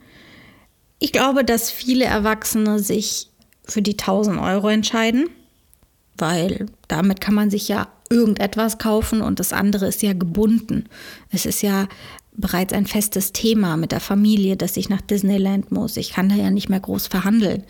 Ich 1.01 1.13
glaube, 1.13 1.45
dass 1.45 1.71
viele 1.71 2.05
Erwachsene 2.05 2.79
sich 2.79 3.31
für 3.65 3.83
die 3.83 3.99
1000 3.99 4.41
Euro 4.41 4.69
entscheiden, 4.69 5.31
weil 6.17 6.67
damit 6.89 7.21
kann 7.21 7.35
man 7.35 7.51
sich 7.51 7.69
ja 7.69 7.89
irgendetwas 8.11 8.79
kaufen 8.79 9.21
und 9.23 9.39
das 9.41 9.53
andere 9.53 9.87
ist 9.87 10.03
ja 10.03 10.13
gebunden. 10.13 10.89
Es 11.31 11.47
ist 11.47 11.63
ja 11.63 11.89
bereits 12.39 12.73
ein 12.73 12.87
festes 12.87 13.33
Thema 13.33 13.77
mit 13.77 13.93
der 13.93 14.01
Familie, 14.01 14.57
dass 14.57 14.77
ich 14.77 14.89
nach 14.89 15.01
Disneyland 15.01 15.71
muss. 15.73 15.97
Ich 15.97 16.13
kann 16.13 16.29
da 16.29 16.37
ja 16.37 16.51
nicht 16.51 16.69
mehr 16.69 16.81
groß 16.81 17.09
verhandeln, 17.09 17.65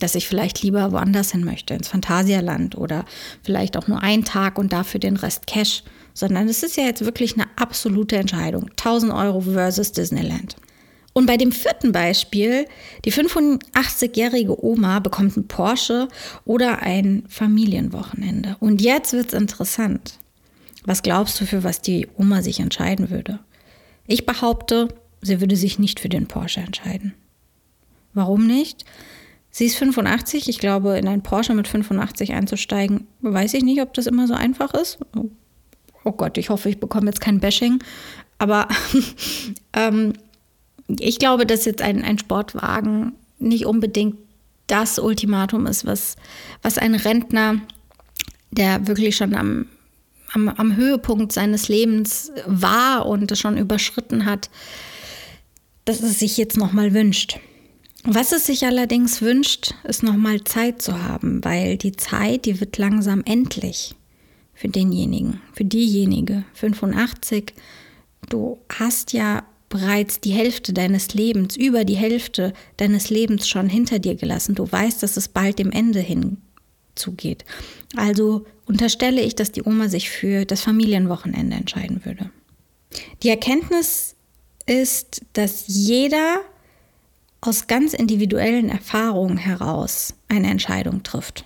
dass 0.00 0.14
ich 0.14 0.26
vielleicht 0.26 0.62
lieber 0.62 0.90
woanders 0.92 1.32
hin 1.32 1.44
möchte, 1.44 1.74
ins 1.74 1.88
Phantasialand 1.88 2.76
oder 2.76 3.04
vielleicht 3.42 3.76
auch 3.76 3.86
nur 3.86 4.02
einen 4.02 4.24
Tag 4.24 4.58
und 4.58 4.72
dafür 4.72 4.98
den 4.98 5.16
Rest 5.16 5.46
Cash, 5.46 5.84
sondern 6.14 6.48
es 6.48 6.62
ist 6.62 6.76
ja 6.76 6.84
jetzt 6.84 7.04
wirklich 7.04 7.34
eine 7.34 7.46
absolute 7.56 8.16
Entscheidung. 8.16 8.70
1000 8.70 9.12
Euro 9.12 9.42
versus 9.42 9.92
Disneyland. 9.92 10.56
Und 11.12 11.26
bei 11.26 11.36
dem 11.36 11.52
vierten 11.52 11.92
Beispiel, 11.92 12.66
die 13.04 13.12
85-jährige 13.12 14.64
Oma 14.64 14.98
bekommt 14.98 15.36
einen 15.36 15.46
Porsche 15.46 16.08
oder 16.44 16.82
ein 16.82 17.24
Familienwochenende. 17.28 18.56
Und 18.58 18.82
jetzt 18.82 19.12
wird 19.12 19.28
es 19.28 19.38
interessant. 19.38 20.18
Was 20.84 21.02
glaubst 21.02 21.40
du, 21.40 21.46
für 21.46 21.62
was 21.62 21.80
die 21.80 22.08
Oma 22.18 22.42
sich 22.42 22.58
entscheiden 22.58 23.10
würde? 23.10 23.38
Ich 24.06 24.26
behaupte, 24.26 24.88
sie 25.22 25.40
würde 25.40 25.56
sich 25.56 25.78
nicht 25.78 26.00
für 26.00 26.08
den 26.08 26.26
Porsche 26.26 26.60
entscheiden. 26.60 27.14
Warum 28.12 28.46
nicht? 28.46 28.84
Sie 29.50 29.66
ist 29.66 29.76
85. 29.76 30.48
Ich 30.48 30.58
glaube, 30.58 30.98
in 30.98 31.08
ein 31.08 31.22
Porsche 31.22 31.54
mit 31.54 31.68
85 31.68 32.32
einzusteigen, 32.32 33.06
weiß 33.20 33.54
ich 33.54 33.62
nicht, 33.62 33.80
ob 33.80 33.94
das 33.94 34.06
immer 34.06 34.26
so 34.26 34.34
einfach 34.34 34.74
ist. 34.74 34.98
Oh 36.04 36.12
Gott, 36.12 36.38
ich 36.38 36.50
hoffe, 36.50 36.68
ich 36.68 36.80
bekomme 36.80 37.06
jetzt 37.06 37.20
kein 37.20 37.40
Bashing. 37.40 37.82
Aber 38.38 38.68
ähm, 39.72 40.14
ich 40.88 41.18
glaube, 41.18 41.46
dass 41.46 41.64
jetzt 41.64 41.82
ein, 41.82 42.04
ein 42.04 42.18
Sportwagen 42.18 43.12
nicht 43.38 43.66
unbedingt 43.66 44.16
das 44.66 44.98
Ultimatum 44.98 45.66
ist, 45.66 45.86
was, 45.86 46.16
was 46.62 46.78
ein 46.78 46.94
Rentner, 46.94 47.60
der 48.50 48.86
wirklich 48.86 49.16
schon 49.16 49.34
am 49.34 49.66
am, 50.34 50.48
am 50.48 50.76
Höhepunkt 50.76 51.32
seines 51.32 51.68
Lebens 51.68 52.32
war 52.46 53.06
und 53.06 53.30
es 53.32 53.38
schon 53.38 53.56
überschritten 53.56 54.26
hat, 54.26 54.50
dass 55.84 56.02
es 56.02 56.18
sich 56.18 56.36
jetzt 56.36 56.56
nochmal 56.56 56.92
wünscht. 56.94 57.38
Was 58.04 58.32
es 58.32 58.46
sich 58.46 58.66
allerdings 58.66 59.22
wünscht, 59.22 59.74
ist 59.84 60.02
nochmal 60.02 60.44
Zeit 60.44 60.82
zu 60.82 61.02
haben, 61.02 61.42
weil 61.42 61.78
die 61.78 61.92
Zeit, 61.92 62.44
die 62.44 62.60
wird 62.60 62.76
langsam 62.76 63.22
endlich 63.24 63.94
für 64.52 64.68
denjenigen, 64.68 65.40
für 65.54 65.64
diejenige, 65.64 66.44
85. 66.52 67.54
Du 68.28 68.58
hast 68.68 69.12
ja 69.14 69.44
bereits 69.70 70.20
die 70.20 70.32
Hälfte 70.32 70.72
deines 70.72 71.14
Lebens, 71.14 71.56
über 71.56 71.84
die 71.84 71.96
Hälfte 71.96 72.52
deines 72.76 73.10
Lebens 73.10 73.48
schon 73.48 73.68
hinter 73.68 73.98
dir 73.98 74.14
gelassen. 74.14 74.54
Du 74.54 74.70
weißt, 74.70 75.02
dass 75.02 75.16
es 75.16 75.28
bald 75.28 75.58
dem 75.58 75.72
Ende 75.72 76.00
hin 76.00 76.36
zugeht. 76.94 77.44
Also 77.96 78.44
unterstelle 78.66 79.22
ich, 79.22 79.34
dass 79.34 79.52
die 79.52 79.62
Oma 79.62 79.88
sich 79.88 80.10
für 80.10 80.44
das 80.44 80.62
Familienwochenende 80.62 81.56
entscheiden 81.56 82.04
würde. 82.04 82.30
Die 83.22 83.28
Erkenntnis 83.28 84.14
ist, 84.66 85.22
dass 85.32 85.64
jeder 85.66 86.40
aus 87.40 87.66
ganz 87.66 87.92
individuellen 87.92 88.70
Erfahrungen 88.70 89.36
heraus 89.36 90.14
eine 90.28 90.48
Entscheidung 90.50 91.02
trifft. 91.02 91.44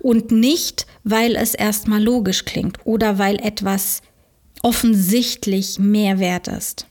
Und 0.00 0.30
nicht, 0.32 0.86
weil 1.04 1.36
es 1.36 1.54
erstmal 1.54 2.02
logisch 2.02 2.44
klingt 2.44 2.78
oder 2.84 3.18
weil 3.18 3.36
etwas 3.36 4.02
offensichtlich 4.62 5.78
mehr 5.78 6.18
wert 6.18 6.48
ist, 6.48 6.86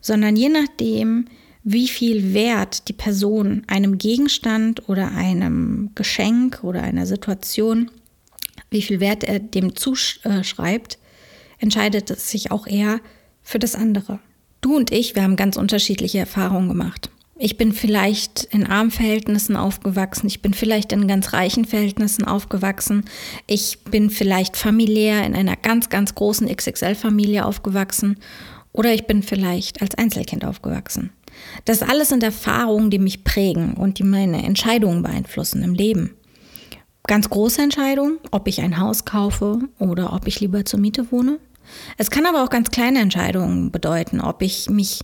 sondern 0.00 0.36
je 0.36 0.48
nachdem, 0.48 1.26
wie 1.62 1.88
viel 1.88 2.34
Wert 2.34 2.88
die 2.88 2.92
Person 2.92 3.62
einem 3.66 3.98
Gegenstand 3.98 4.88
oder 4.88 5.12
einem 5.12 5.90
Geschenk 5.94 6.60
oder 6.62 6.82
einer 6.82 7.06
Situation, 7.06 7.90
wie 8.70 8.82
viel 8.82 9.00
Wert 9.00 9.24
er 9.24 9.38
dem 9.38 9.76
zuschreibt, 9.76 10.98
entscheidet 11.58 12.10
es 12.10 12.30
sich 12.30 12.50
auch 12.50 12.66
eher 12.66 13.00
für 13.42 13.58
das 13.58 13.74
andere. 13.74 14.20
Du 14.60 14.76
und 14.76 14.92
ich, 14.92 15.14
wir 15.14 15.22
haben 15.22 15.36
ganz 15.36 15.56
unterschiedliche 15.56 16.18
Erfahrungen 16.18 16.68
gemacht. 16.68 17.10
Ich 17.42 17.56
bin 17.56 17.72
vielleicht 17.72 18.44
in 18.50 18.66
armen 18.66 18.90
Verhältnissen 18.90 19.56
aufgewachsen, 19.56 20.26
ich 20.26 20.42
bin 20.42 20.52
vielleicht 20.52 20.92
in 20.92 21.08
ganz 21.08 21.32
reichen 21.32 21.64
Verhältnissen 21.64 22.26
aufgewachsen, 22.26 23.06
ich 23.46 23.78
bin 23.90 24.10
vielleicht 24.10 24.58
familiär 24.58 25.24
in 25.24 25.34
einer 25.34 25.56
ganz, 25.56 25.88
ganz 25.88 26.14
großen 26.14 26.54
XXL-Familie 26.54 27.46
aufgewachsen 27.46 28.18
oder 28.72 28.92
ich 28.92 29.06
bin 29.06 29.22
vielleicht 29.22 29.80
als 29.80 29.94
Einzelkind 29.94 30.44
aufgewachsen. 30.44 31.12
Das 31.64 31.80
alles 31.80 32.10
sind 32.10 32.22
Erfahrungen, 32.22 32.90
die 32.90 32.98
mich 32.98 33.24
prägen 33.24 33.72
und 33.72 33.98
die 33.98 34.04
meine 34.04 34.44
Entscheidungen 34.44 35.02
beeinflussen 35.02 35.62
im 35.62 35.72
Leben. 35.72 36.10
Ganz 37.10 37.28
große 37.28 37.60
Entscheidungen, 37.60 38.20
ob 38.30 38.46
ich 38.46 38.60
ein 38.60 38.78
Haus 38.78 39.04
kaufe 39.04 39.58
oder 39.80 40.12
ob 40.12 40.28
ich 40.28 40.38
lieber 40.38 40.64
zur 40.64 40.78
Miete 40.78 41.10
wohne. 41.10 41.40
Es 41.98 42.08
kann 42.08 42.24
aber 42.24 42.44
auch 42.44 42.50
ganz 42.50 42.70
kleine 42.70 43.00
Entscheidungen 43.00 43.72
bedeuten, 43.72 44.20
ob 44.20 44.42
ich 44.42 44.70
mich 44.70 45.00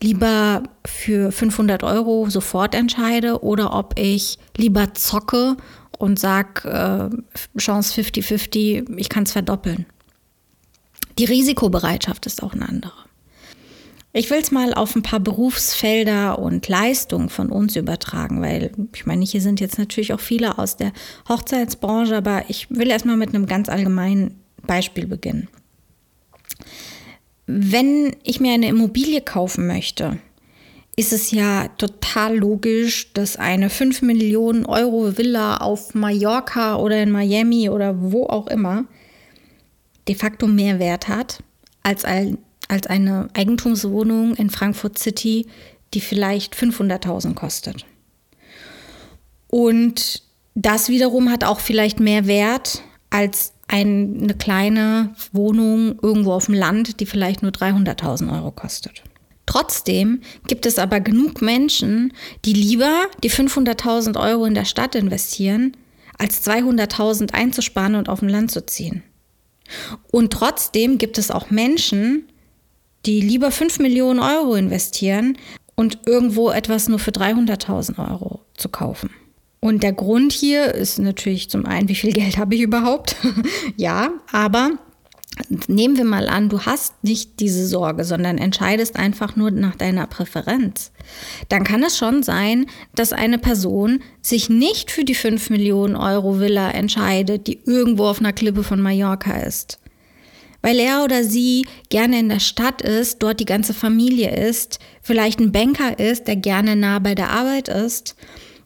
lieber 0.00 0.62
für 0.86 1.32
500 1.32 1.82
Euro 1.82 2.30
sofort 2.30 2.76
entscheide 2.76 3.42
oder 3.42 3.74
ob 3.74 3.98
ich 3.98 4.38
lieber 4.56 4.94
zocke 4.94 5.56
und 5.98 6.16
sage, 6.20 6.68
äh, 6.68 7.58
Chance 7.58 8.00
50-50, 8.00 8.96
ich 8.96 9.08
kann 9.08 9.24
es 9.24 9.32
verdoppeln. 9.32 9.86
Die 11.18 11.24
Risikobereitschaft 11.24 12.24
ist 12.26 12.40
auch 12.44 12.52
eine 12.52 12.68
andere. 12.68 12.94
Ich 14.14 14.28
will 14.28 14.40
es 14.40 14.50
mal 14.50 14.74
auf 14.74 14.94
ein 14.94 15.02
paar 15.02 15.20
Berufsfelder 15.20 16.38
und 16.38 16.68
Leistungen 16.68 17.30
von 17.30 17.48
uns 17.48 17.76
übertragen, 17.76 18.42
weil 18.42 18.72
ich 18.94 19.06
meine, 19.06 19.24
hier 19.24 19.40
sind 19.40 19.58
jetzt 19.58 19.78
natürlich 19.78 20.12
auch 20.12 20.20
viele 20.20 20.58
aus 20.58 20.76
der 20.76 20.92
Hochzeitsbranche, 21.28 22.16
aber 22.16 22.44
ich 22.48 22.68
will 22.70 22.90
erstmal 22.90 23.16
mit 23.16 23.30
einem 23.30 23.46
ganz 23.46 23.70
allgemeinen 23.70 24.38
Beispiel 24.66 25.06
beginnen. 25.06 25.48
Wenn 27.46 28.14
ich 28.22 28.38
mir 28.38 28.52
eine 28.52 28.68
Immobilie 28.68 29.22
kaufen 29.22 29.66
möchte, 29.66 30.18
ist 30.94 31.14
es 31.14 31.30
ja 31.30 31.68
total 31.78 32.36
logisch, 32.36 33.14
dass 33.14 33.36
eine 33.36 33.70
5 33.70 34.02
Millionen 34.02 34.66
Euro 34.66 35.16
Villa 35.16 35.56
auf 35.56 35.94
Mallorca 35.94 36.76
oder 36.76 37.02
in 37.02 37.10
Miami 37.10 37.70
oder 37.70 38.12
wo 38.12 38.26
auch 38.26 38.46
immer 38.46 38.84
de 40.06 40.14
facto 40.14 40.46
mehr 40.46 40.78
Wert 40.78 41.08
hat 41.08 41.42
als, 41.82 42.04
ein, 42.04 42.38
als 42.72 42.86
eine 42.86 43.28
Eigentumswohnung 43.34 44.34
in 44.34 44.48
Frankfurt 44.48 44.98
City, 44.98 45.46
die 45.92 46.00
vielleicht 46.00 46.56
500.000 46.56 47.34
kostet. 47.34 47.84
Und 49.48 50.22
das 50.54 50.88
wiederum 50.88 51.30
hat 51.30 51.44
auch 51.44 51.60
vielleicht 51.60 52.00
mehr 52.00 52.26
Wert 52.26 52.82
als 53.10 53.52
ein, 53.68 54.20
eine 54.22 54.34
kleine 54.34 55.14
Wohnung 55.32 55.98
irgendwo 56.00 56.32
auf 56.32 56.46
dem 56.46 56.54
Land, 56.54 56.98
die 57.00 57.04
vielleicht 57.04 57.42
nur 57.42 57.52
300.000 57.52 58.32
Euro 58.32 58.50
kostet. 58.50 59.02
Trotzdem 59.44 60.22
gibt 60.46 60.64
es 60.64 60.78
aber 60.78 61.00
genug 61.00 61.42
Menschen, 61.42 62.14
die 62.46 62.54
lieber 62.54 63.06
die 63.22 63.30
500.000 63.30 64.18
Euro 64.18 64.46
in 64.46 64.54
der 64.54 64.64
Stadt 64.64 64.94
investieren, 64.94 65.76
als 66.16 66.42
200.000 66.46 67.34
einzusparen 67.34 67.96
und 67.96 68.08
auf 68.08 68.20
dem 68.20 68.28
Land 68.28 68.50
zu 68.50 68.64
ziehen. 68.64 69.02
Und 70.10 70.32
trotzdem 70.32 70.96
gibt 70.96 71.18
es 71.18 71.30
auch 71.30 71.50
Menschen, 71.50 72.28
die 73.06 73.20
lieber 73.20 73.50
5 73.50 73.78
Millionen 73.78 74.20
Euro 74.20 74.54
investieren 74.54 75.36
und 75.74 76.00
irgendwo 76.06 76.50
etwas 76.50 76.88
nur 76.88 76.98
für 76.98 77.10
300.000 77.10 78.10
Euro 78.10 78.40
zu 78.54 78.68
kaufen. 78.68 79.10
Und 79.60 79.82
der 79.82 79.92
Grund 79.92 80.32
hier 80.32 80.74
ist 80.74 80.98
natürlich 80.98 81.48
zum 81.48 81.66
einen, 81.66 81.88
wie 81.88 81.94
viel 81.94 82.12
Geld 82.14 82.36
habe 82.36 82.54
ich 82.54 82.62
überhaupt? 82.62 83.16
ja, 83.76 84.10
aber 84.30 84.70
nehmen 85.66 85.96
wir 85.96 86.04
mal 86.04 86.28
an, 86.28 86.48
du 86.48 86.60
hast 86.60 87.02
nicht 87.02 87.40
diese 87.40 87.66
Sorge, 87.66 88.04
sondern 88.04 88.38
entscheidest 88.38 88.96
einfach 88.96 89.36
nur 89.36 89.50
nach 89.50 89.76
deiner 89.76 90.06
Präferenz. 90.06 90.92
Dann 91.48 91.64
kann 91.64 91.82
es 91.82 91.96
schon 91.96 92.22
sein, 92.22 92.66
dass 92.94 93.12
eine 93.12 93.38
Person 93.38 94.02
sich 94.20 94.50
nicht 94.50 94.90
für 94.90 95.04
die 95.04 95.14
5 95.14 95.50
Millionen 95.50 95.96
Euro 95.96 96.38
Villa 96.38 96.70
entscheidet, 96.70 97.46
die 97.46 97.60
irgendwo 97.64 98.06
auf 98.06 98.20
einer 98.20 98.32
Klippe 98.32 98.62
von 98.62 98.80
Mallorca 98.80 99.38
ist. 99.38 99.78
Weil 100.62 100.78
er 100.78 101.04
oder 101.04 101.24
sie 101.24 101.66
gerne 101.88 102.20
in 102.20 102.28
der 102.28 102.40
Stadt 102.40 102.82
ist, 102.82 103.22
dort 103.22 103.40
die 103.40 103.44
ganze 103.44 103.74
Familie 103.74 104.34
ist, 104.48 104.78
vielleicht 105.02 105.40
ein 105.40 105.52
Banker 105.52 105.98
ist, 105.98 106.28
der 106.28 106.36
gerne 106.36 106.76
nah 106.76 106.98
bei 107.00 107.14
der 107.14 107.30
Arbeit 107.30 107.68
ist 107.68 108.14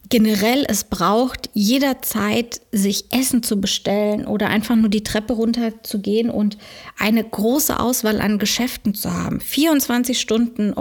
generell 0.09 0.65
es 0.67 0.85
braucht, 0.85 1.49
jederzeit 1.53 2.61
sich 2.71 3.05
Essen 3.11 3.43
zu 3.43 3.59
bestellen 3.59 4.25
oder 4.25 4.47
einfach 4.47 4.75
nur 4.75 4.89
die 4.89 5.03
Treppe 5.03 5.33
runter 5.33 5.83
zu 5.83 5.99
gehen 5.99 6.29
und 6.29 6.57
eine 6.97 7.23
große 7.23 7.79
Auswahl 7.79 8.21
an 8.21 8.39
Geschäften 8.39 8.93
zu 8.93 9.13
haben. 9.13 9.39
24 9.39 10.19
Stunden 10.19 10.73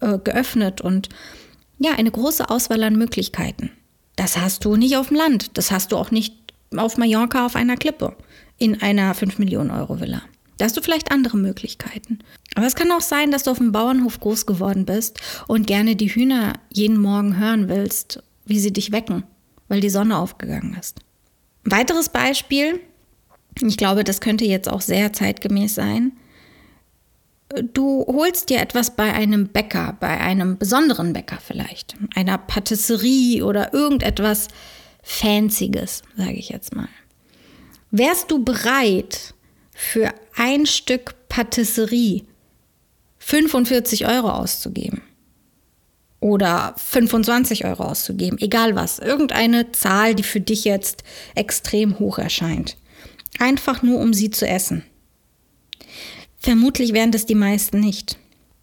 äh, 0.00 0.18
geöffnet 0.18 0.80
und 0.80 1.08
ja, 1.78 1.92
eine 1.92 2.10
große 2.10 2.48
Auswahl 2.50 2.82
an 2.82 2.96
Möglichkeiten. 2.96 3.70
Das 4.16 4.36
hast 4.36 4.64
du 4.64 4.76
nicht 4.76 4.96
auf 4.96 5.08
dem 5.08 5.16
Land. 5.16 5.56
Das 5.56 5.70
hast 5.70 5.92
du 5.92 5.96
auch 5.96 6.10
nicht 6.10 6.34
auf 6.76 6.96
Mallorca 6.96 7.46
auf 7.46 7.56
einer 7.56 7.76
Klippe 7.76 8.16
in 8.58 8.80
einer 8.80 9.14
5 9.14 9.38
Millionen 9.38 9.70
Euro 9.70 10.00
Villa. 10.00 10.22
Da 10.58 10.66
hast 10.66 10.76
du 10.76 10.82
vielleicht 10.82 11.10
andere 11.10 11.36
Möglichkeiten. 11.36 12.20
Aber 12.54 12.66
es 12.66 12.76
kann 12.76 12.92
auch 12.92 13.00
sein, 13.00 13.30
dass 13.30 13.42
du 13.42 13.50
auf 13.50 13.58
dem 13.58 13.72
Bauernhof 13.72 14.20
groß 14.20 14.46
geworden 14.46 14.84
bist 14.84 15.20
und 15.48 15.66
gerne 15.66 15.96
die 15.96 16.08
Hühner 16.08 16.54
jeden 16.70 16.98
Morgen 16.98 17.38
hören 17.38 17.68
willst 17.68 18.22
wie 18.44 18.58
sie 18.58 18.72
dich 18.72 18.92
wecken, 18.92 19.24
weil 19.68 19.80
die 19.80 19.90
Sonne 19.90 20.18
aufgegangen 20.18 20.76
ist. 20.78 21.00
Ein 21.64 21.72
weiteres 21.72 22.08
Beispiel, 22.08 22.80
ich 23.60 23.76
glaube, 23.76 24.04
das 24.04 24.20
könnte 24.20 24.44
jetzt 24.44 24.68
auch 24.68 24.80
sehr 24.80 25.12
zeitgemäß 25.12 25.74
sein. 25.74 26.12
Du 27.72 28.04
holst 28.06 28.50
dir 28.50 28.60
etwas 28.60 28.96
bei 28.96 29.12
einem 29.12 29.48
Bäcker, 29.48 29.96
bei 30.00 30.18
einem 30.20 30.58
besonderen 30.58 31.12
Bäcker 31.12 31.38
vielleicht, 31.44 31.94
einer 32.14 32.38
Patisserie 32.38 33.44
oder 33.44 33.72
irgendetwas 33.72 34.48
Fancyes, 35.02 36.02
sage 36.16 36.32
ich 36.32 36.48
jetzt 36.48 36.74
mal. 36.74 36.88
Wärst 37.90 38.30
du 38.30 38.42
bereit, 38.42 39.33
für 39.74 40.12
ein 40.36 40.66
Stück 40.66 41.14
Patisserie 41.28 42.22
45 43.18 44.06
Euro 44.06 44.30
auszugeben? 44.30 45.02
oder 46.24 46.72
25 46.78 47.66
Euro 47.66 47.82
auszugeben, 47.82 48.38
egal 48.40 48.74
was, 48.74 48.98
irgendeine 48.98 49.72
Zahl, 49.72 50.14
die 50.14 50.22
für 50.22 50.40
dich 50.40 50.64
jetzt 50.64 51.04
extrem 51.34 51.98
hoch 51.98 52.16
erscheint. 52.16 52.78
Einfach 53.38 53.82
nur, 53.82 54.00
um 54.00 54.14
sie 54.14 54.30
zu 54.30 54.48
essen. 54.48 54.84
Vermutlich 56.38 56.94
wären 56.94 57.12
das 57.12 57.26
die 57.26 57.34
meisten 57.34 57.78
nicht. 57.78 58.16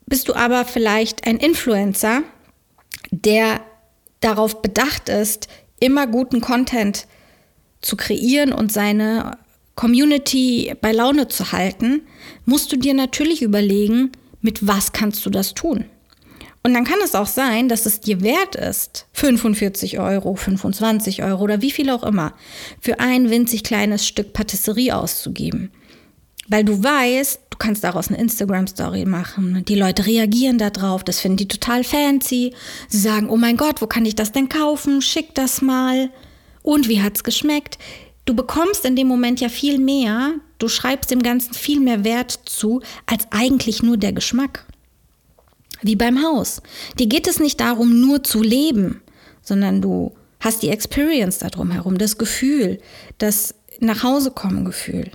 Bist 0.07 0.27
du 0.27 0.33
aber 0.33 0.65
vielleicht 0.65 1.27
ein 1.27 1.37
Influencer, 1.37 2.23
der 3.11 3.61
darauf 4.21 4.63
bedacht 4.63 5.07
ist, 5.07 5.47
immer 5.79 6.07
guten 6.07 6.41
Content 6.41 7.05
zu 7.81 7.95
kreieren 7.95 8.53
und 8.53 8.71
seine 8.71 9.37
Community 9.81 10.75
bei 10.79 10.91
Laune 10.91 11.27
zu 11.27 11.53
halten, 11.53 12.03
musst 12.45 12.71
du 12.71 12.75
dir 12.77 12.93
natürlich 12.93 13.41
überlegen, 13.41 14.11
mit 14.39 14.67
was 14.67 14.91
kannst 14.91 15.25
du 15.25 15.31
das 15.31 15.55
tun? 15.55 15.85
Und 16.61 16.75
dann 16.75 16.85
kann 16.85 16.99
es 17.03 17.15
auch 17.15 17.25
sein, 17.25 17.67
dass 17.67 17.87
es 17.87 17.99
dir 17.99 18.21
wert 18.21 18.53
ist, 18.53 19.07
45 19.13 19.97
Euro, 19.97 20.35
25 20.35 21.23
Euro 21.23 21.43
oder 21.43 21.63
wie 21.63 21.71
viel 21.71 21.89
auch 21.89 22.03
immer, 22.03 22.35
für 22.79 22.99
ein 22.99 23.31
winzig 23.31 23.63
kleines 23.63 24.05
Stück 24.05 24.33
Patisserie 24.33 24.95
auszugeben. 24.95 25.71
Weil 26.47 26.63
du 26.63 26.83
weißt, 26.83 27.39
du 27.49 27.57
kannst 27.57 27.83
daraus 27.83 28.09
eine 28.09 28.19
Instagram-Story 28.19 29.05
machen. 29.05 29.65
Die 29.67 29.73
Leute 29.73 30.05
reagieren 30.05 30.59
darauf, 30.59 31.03
das 31.03 31.19
finden 31.19 31.37
die 31.37 31.47
total 31.47 31.83
fancy. 31.83 32.53
Sie 32.87 32.99
sagen, 32.99 33.31
oh 33.31 33.37
mein 33.37 33.57
Gott, 33.57 33.81
wo 33.81 33.87
kann 33.87 34.05
ich 34.05 34.13
das 34.13 34.31
denn 34.31 34.47
kaufen? 34.47 35.01
Schick 35.01 35.33
das 35.33 35.63
mal. 35.63 36.11
Und 36.61 36.87
wie 36.87 37.01
hat's 37.01 37.23
geschmeckt? 37.23 37.79
Du 38.25 38.35
bekommst 38.35 38.85
in 38.85 38.95
dem 38.95 39.07
Moment 39.07 39.41
ja 39.41 39.49
viel 39.49 39.79
mehr, 39.79 40.35
du 40.59 40.67
schreibst 40.67 41.11
dem 41.11 41.23
Ganzen 41.23 41.53
viel 41.53 41.79
mehr 41.79 42.03
Wert 42.03 42.39
zu, 42.45 42.81
als 43.05 43.25
eigentlich 43.31 43.81
nur 43.81 43.97
der 43.97 44.13
Geschmack 44.13 44.65
wie 45.81 45.95
beim 45.95 46.23
Haus. 46.23 46.61
Dir 46.99 47.07
geht 47.07 47.27
es 47.27 47.39
nicht 47.39 47.59
darum, 47.59 48.01
nur 48.01 48.23
zu 48.23 48.41
leben, 48.41 49.01
sondern 49.41 49.81
du 49.81 50.13
hast 50.39 50.61
die 50.61 50.69
Experience 50.69 51.39
darum 51.39 51.71
herum, 51.71 51.97
das 51.97 52.17
Gefühl, 52.17 52.79
das 53.17 53.55
nach 53.79 54.03
Hause 54.03 54.31
kommen 54.31 54.65
Gefühl. 54.65 55.11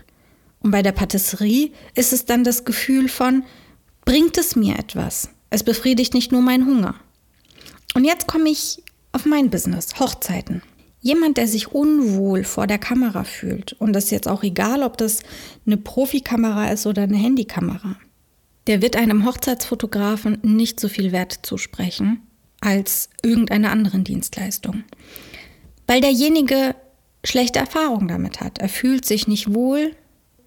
Und 0.60 0.72
bei 0.72 0.82
der 0.82 0.92
Patisserie 0.92 1.70
ist 1.94 2.12
es 2.12 2.24
dann 2.24 2.42
das 2.42 2.64
Gefühl 2.64 3.08
von, 3.08 3.44
bringt 4.04 4.36
es 4.38 4.56
mir 4.56 4.78
etwas? 4.78 5.30
Es 5.50 5.62
befriedigt 5.62 6.14
nicht 6.14 6.32
nur 6.32 6.42
meinen 6.42 6.66
Hunger. 6.66 6.96
Und 7.94 8.04
jetzt 8.04 8.26
komme 8.26 8.50
ich 8.50 8.82
auf 9.12 9.24
mein 9.24 9.50
Business, 9.50 9.98
Hochzeiten. 9.98 10.62
Jemand, 11.06 11.36
der 11.36 11.46
sich 11.46 11.70
unwohl 11.70 12.42
vor 12.42 12.66
der 12.66 12.78
Kamera 12.78 13.22
fühlt, 13.22 13.74
und 13.74 13.92
das 13.92 14.06
ist 14.06 14.10
jetzt 14.10 14.26
auch 14.26 14.42
egal, 14.42 14.82
ob 14.82 14.96
das 14.96 15.20
eine 15.64 15.76
Profikamera 15.76 16.72
ist 16.72 16.84
oder 16.84 17.02
eine 17.02 17.16
Handykamera, 17.16 17.94
der 18.66 18.82
wird 18.82 18.96
einem 18.96 19.24
Hochzeitsfotografen 19.24 20.38
nicht 20.42 20.80
so 20.80 20.88
viel 20.88 21.12
Wert 21.12 21.38
zusprechen 21.42 22.22
als 22.60 23.08
irgendeiner 23.22 23.70
anderen 23.70 24.02
Dienstleistung. 24.02 24.82
Weil 25.86 26.00
derjenige 26.00 26.74
schlechte 27.24 27.60
Erfahrungen 27.60 28.08
damit 28.08 28.40
hat. 28.40 28.58
Er 28.58 28.68
fühlt 28.68 29.04
sich 29.04 29.28
nicht 29.28 29.54
wohl, 29.54 29.92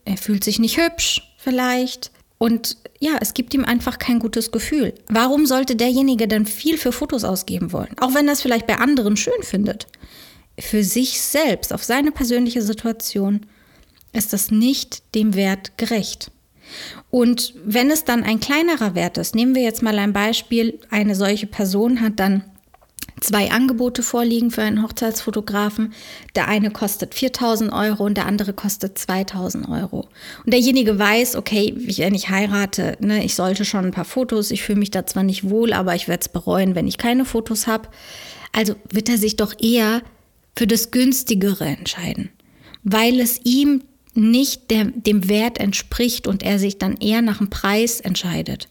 er 0.03 0.17
fühlt 0.17 0.43
sich 0.43 0.59
nicht 0.59 0.77
hübsch 0.77 1.21
vielleicht. 1.37 2.11
Und 2.37 2.75
ja, 2.99 3.11
es 3.21 3.33
gibt 3.33 3.53
ihm 3.53 3.63
einfach 3.63 3.97
kein 3.97 4.19
gutes 4.19 4.51
Gefühl. 4.51 4.93
Warum 5.07 5.45
sollte 5.45 5.77
derjenige 5.77 6.27
dann 6.27 6.45
viel 6.45 6.77
für 6.77 6.91
Fotos 6.91 7.23
ausgeben 7.23 7.71
wollen? 7.71 7.97
Auch 8.01 8.13
wenn 8.13 8.27
er 8.27 8.33
es 8.33 8.41
vielleicht 8.41 8.67
bei 8.67 8.77
anderen 8.77 9.15
schön 9.15 9.41
findet. 9.41 9.87
Für 10.59 10.83
sich 10.83 11.21
selbst, 11.21 11.73
auf 11.73 11.83
seine 11.83 12.11
persönliche 12.11 12.61
Situation, 12.61 13.45
ist 14.13 14.33
das 14.33 14.51
nicht 14.51 15.15
dem 15.15 15.35
Wert 15.35 15.77
gerecht. 15.77 16.31
Und 17.09 17.53
wenn 17.65 17.89
es 17.89 18.05
dann 18.05 18.23
ein 18.23 18.39
kleinerer 18.39 18.95
Wert 18.95 19.17
ist, 19.17 19.35
nehmen 19.35 19.55
wir 19.55 19.63
jetzt 19.63 19.81
mal 19.81 19.97
ein 19.97 20.13
Beispiel, 20.13 20.79
eine 20.89 21.15
solche 21.15 21.47
Person 21.47 22.01
hat 22.01 22.19
dann 22.19 22.43
zwei 23.21 23.51
Angebote 23.51 24.03
vorliegen 24.03 24.51
für 24.51 24.61
einen 24.61 24.83
Hochzeitsfotografen. 24.83 25.93
Der 26.35 26.47
eine 26.47 26.71
kostet 26.71 27.13
4000 27.13 27.71
Euro 27.71 28.05
und 28.05 28.15
der 28.15 28.25
andere 28.25 28.53
kostet 28.53 28.97
2000 28.97 29.67
Euro. 29.69 30.07
Und 30.45 30.53
derjenige 30.53 30.97
weiß, 30.97 31.35
okay, 31.35 31.73
wenn 31.75 32.15
ich 32.15 32.29
heirate, 32.29 32.97
ne, 32.99 33.23
ich 33.23 33.35
sollte 33.35 33.65
schon 33.65 33.85
ein 33.85 33.91
paar 33.91 34.05
Fotos, 34.05 34.51
ich 34.51 34.63
fühle 34.63 34.79
mich 34.79 34.91
da 34.91 35.05
zwar 35.05 35.23
nicht 35.23 35.49
wohl, 35.49 35.73
aber 35.73 35.95
ich 35.95 36.07
werde 36.07 36.21
es 36.21 36.29
bereuen, 36.29 36.75
wenn 36.75 36.87
ich 36.87 36.97
keine 36.97 37.25
Fotos 37.25 37.67
habe. 37.67 37.89
Also 38.51 38.75
wird 38.89 39.09
er 39.09 39.17
sich 39.17 39.35
doch 39.35 39.53
eher 39.59 40.01
für 40.59 40.67
das 40.67 40.91
günstigere 40.91 41.63
entscheiden, 41.63 42.31
weil 42.83 43.21
es 43.21 43.39
ihm 43.45 43.81
nicht 44.13 44.71
der, 44.71 44.83
dem 44.85 45.29
Wert 45.29 45.57
entspricht 45.57 46.27
und 46.27 46.43
er 46.43 46.59
sich 46.59 46.77
dann 46.77 46.97
eher 46.97 47.21
nach 47.21 47.37
dem 47.37 47.49
Preis 47.49 48.01
entscheidet 48.01 48.67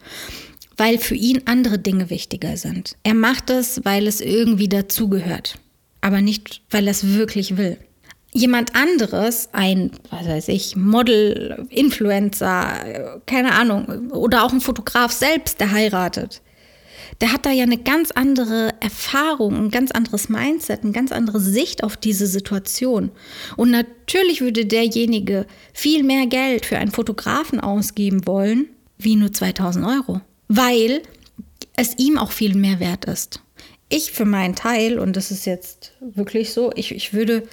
weil 0.78 0.98
für 0.98 1.16
ihn 1.16 1.42
andere 1.46 1.80
Dinge 1.80 2.08
wichtiger 2.08 2.56
sind. 2.56 2.96
Er 3.02 3.14
macht 3.14 3.50
es, 3.50 3.84
weil 3.84 4.06
es 4.06 4.20
irgendwie 4.20 4.68
dazugehört, 4.68 5.58
aber 6.00 6.20
nicht, 6.20 6.62
weil 6.70 6.86
er 6.86 6.92
es 6.92 7.14
wirklich 7.14 7.56
will. 7.56 7.78
Jemand 8.32 8.76
anderes, 8.76 9.48
ein, 9.52 9.90
was 10.10 10.28
weiß 10.28 10.48
ich, 10.48 10.76
Model, 10.76 11.66
Influencer, 11.70 13.20
keine 13.26 13.54
Ahnung, 13.54 14.10
oder 14.12 14.44
auch 14.44 14.52
ein 14.52 14.60
Fotograf 14.60 15.10
selbst, 15.10 15.58
der 15.58 15.72
heiratet, 15.72 16.42
der 17.20 17.32
hat 17.32 17.46
da 17.46 17.50
ja 17.50 17.64
eine 17.64 17.78
ganz 17.78 18.10
andere 18.10 18.74
Erfahrung, 18.80 19.56
ein 19.56 19.70
ganz 19.70 19.90
anderes 19.90 20.28
Mindset, 20.28 20.82
eine 20.82 20.92
ganz 20.92 21.12
andere 21.12 21.40
Sicht 21.40 21.84
auf 21.84 21.96
diese 21.96 22.26
Situation. 22.26 23.10
Und 23.56 23.70
natürlich 23.70 24.40
würde 24.40 24.66
derjenige 24.66 25.46
viel 25.72 26.02
mehr 26.02 26.26
Geld 26.26 26.66
für 26.66 26.78
einen 26.78 26.90
Fotografen 26.90 27.60
ausgeben 27.60 28.26
wollen, 28.26 28.66
wie 28.98 29.16
nur 29.16 29.32
2000 29.32 29.86
Euro 29.86 30.20
weil 30.48 31.02
es 31.76 31.96
ihm 31.98 32.18
auch 32.18 32.32
viel 32.32 32.54
mehr 32.54 32.80
wert 32.80 33.04
ist. 33.04 33.40
Ich 33.88 34.10
für 34.12 34.24
meinen 34.24 34.54
Teil, 34.54 34.98
und 34.98 35.16
das 35.16 35.30
ist 35.30 35.46
jetzt 35.46 35.92
wirklich 36.00 36.52
so, 36.52 36.72
ich, 36.74 36.94
ich 36.94 37.12
würde 37.12 37.44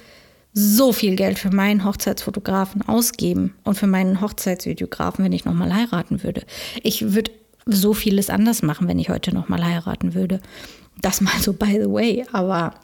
so 0.52 0.92
viel 0.92 1.16
Geld 1.16 1.38
für 1.38 1.50
meinen 1.50 1.84
Hochzeitsfotografen 1.84 2.82
ausgeben 2.82 3.54
und 3.62 3.76
für 3.76 3.86
meinen 3.86 4.20
Hochzeitsvideografen, 4.20 5.24
wenn 5.24 5.32
ich 5.32 5.44
nochmal 5.44 5.74
heiraten 5.74 6.22
würde. 6.22 6.42
Ich 6.82 7.12
würde 7.12 7.30
so 7.66 7.94
vieles 7.94 8.30
anders 8.30 8.62
machen, 8.62 8.88
wenn 8.88 8.98
ich 8.98 9.08
heute 9.08 9.34
nochmal 9.34 9.64
heiraten 9.64 10.14
würde. 10.14 10.40
Das 11.00 11.20
mal 11.20 11.38
so 11.40 11.52
by 11.52 11.78
the 11.82 11.90
way, 11.90 12.24
aber 12.32 12.74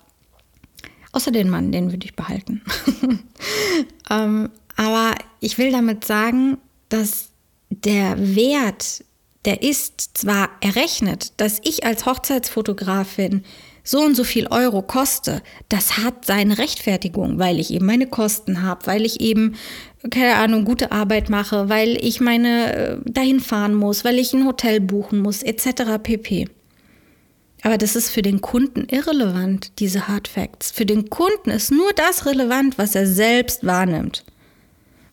außer 1.13 1.31
den 1.31 1.49
Mann, 1.49 1.73
den 1.73 1.91
würde 1.93 2.05
ich 2.05 2.17
behalten. 2.17 2.63
ähm, 4.11 4.51
aber 4.77 5.15
ich 5.41 5.57
will 5.59 5.71
damit 5.71 6.05
sagen, 6.05 6.59
dass 6.89 7.31
der 7.71 8.17
Wert 8.37 9.05
der 9.45 9.63
ist 9.63 10.17
zwar 10.19 10.51
errechnet, 10.61 11.33
dass 11.39 11.61
ich 11.65 11.85
als 11.85 12.07
Hochzeitsfotografin 12.07 13.45
so 13.85 14.01
und 14.01 14.15
so 14.15 14.23
viel 14.23 14.47
Euro 14.47 14.83
koste, 14.83 15.43
das 15.69 15.99
hat 15.99 16.25
seine 16.25 16.59
Rechtfertigung, 16.59 17.41
weil 17.41 17.59
ich 17.59 17.73
eben 17.73 17.87
meine 17.87 18.07
Kosten 18.07 18.63
habe, 18.63 18.87
weil 18.87 19.05
ich 19.05 19.21
eben, 19.21 19.57
keine 20.11 20.37
Ahnung, 20.37 20.65
gute 20.65 20.93
Arbeit 20.93 21.31
mache, 21.31 21.69
weil 21.69 21.97
ich 22.05 22.21
meine 22.21 22.75
äh, 22.75 22.97
dahin 23.05 23.41
fahren 23.41 23.75
muss, 23.75 24.05
weil 24.05 24.19
ich 24.19 24.33
ein 24.33 24.47
Hotel 24.47 24.81
buchen 24.81 25.19
muss, 25.21 25.43
etc. 25.43 26.03
pp. 26.03 26.49
Aber 27.63 27.79
das 27.79 27.95
ist 27.95 28.11
für 28.11 28.23
den 28.23 28.41
Kunden 28.41 28.87
irrelevant, 28.89 29.79
diese 29.79 30.09
Hard 30.09 30.27
Facts. 30.27 30.73
Für 30.73 30.85
den 30.85 31.11
Kunden 31.11 31.51
ist 31.51 31.71
nur 31.71 31.93
das 31.95 32.27
relevant, 32.27 32.77
was 32.79 32.95
er 32.97 33.07
selbst 33.07 33.65
wahrnimmt 33.65 34.25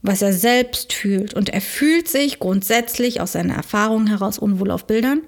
was 0.02 0.21
er 0.21 0.34
selbst 0.34 0.93
fühlt. 0.93 1.34
Und 1.34 1.49
er 1.49 1.62
fühlt 1.62 2.08
sich 2.08 2.39
grundsätzlich 2.39 3.21
aus 3.21 3.34
seiner 3.34 3.56
Erfahrung 3.56 4.08
heraus 4.08 4.39
unwohl 4.39 4.71
auf 4.71 4.86
Bildern. 4.86 5.21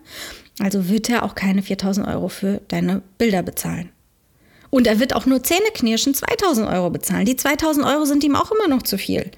Also 0.59 0.89
wird 0.89 1.09
er 1.09 1.23
auch 1.23 1.35
keine 1.35 1.61
4000 1.61 2.07
Euro 2.07 2.29
für 2.29 2.61
deine 2.67 3.01
Bilder 3.17 3.43
bezahlen. 3.43 3.89
Und 4.69 4.87
er 4.87 4.99
wird 4.99 5.15
auch 5.15 5.25
nur 5.25 5.43
Zähneknirschen 5.43 6.13
2000 6.13 6.69
Euro 6.69 6.89
bezahlen. 6.89 7.25
Die 7.25 7.35
2000 7.35 7.85
Euro 7.85 8.05
sind 8.05 8.23
ihm 8.23 8.35
auch 8.35 8.51
immer 8.51 8.69
noch 8.69 8.83
zu 8.83 8.97
viel. 8.97 9.31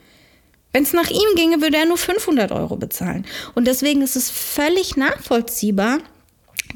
Wenn 0.74 0.84
es 0.84 0.94
nach 0.94 1.10
ihm 1.10 1.36
ginge, 1.36 1.62
würde 1.62 1.78
er 1.78 1.86
nur 1.86 1.98
500 1.98 2.52
Euro 2.52 2.76
bezahlen. 2.76 3.26
Und 3.56 3.66
deswegen 3.66 4.02
ist 4.02 4.16
es 4.16 4.30
völlig 4.30 4.98
nachvollziehbar, 4.98 6.00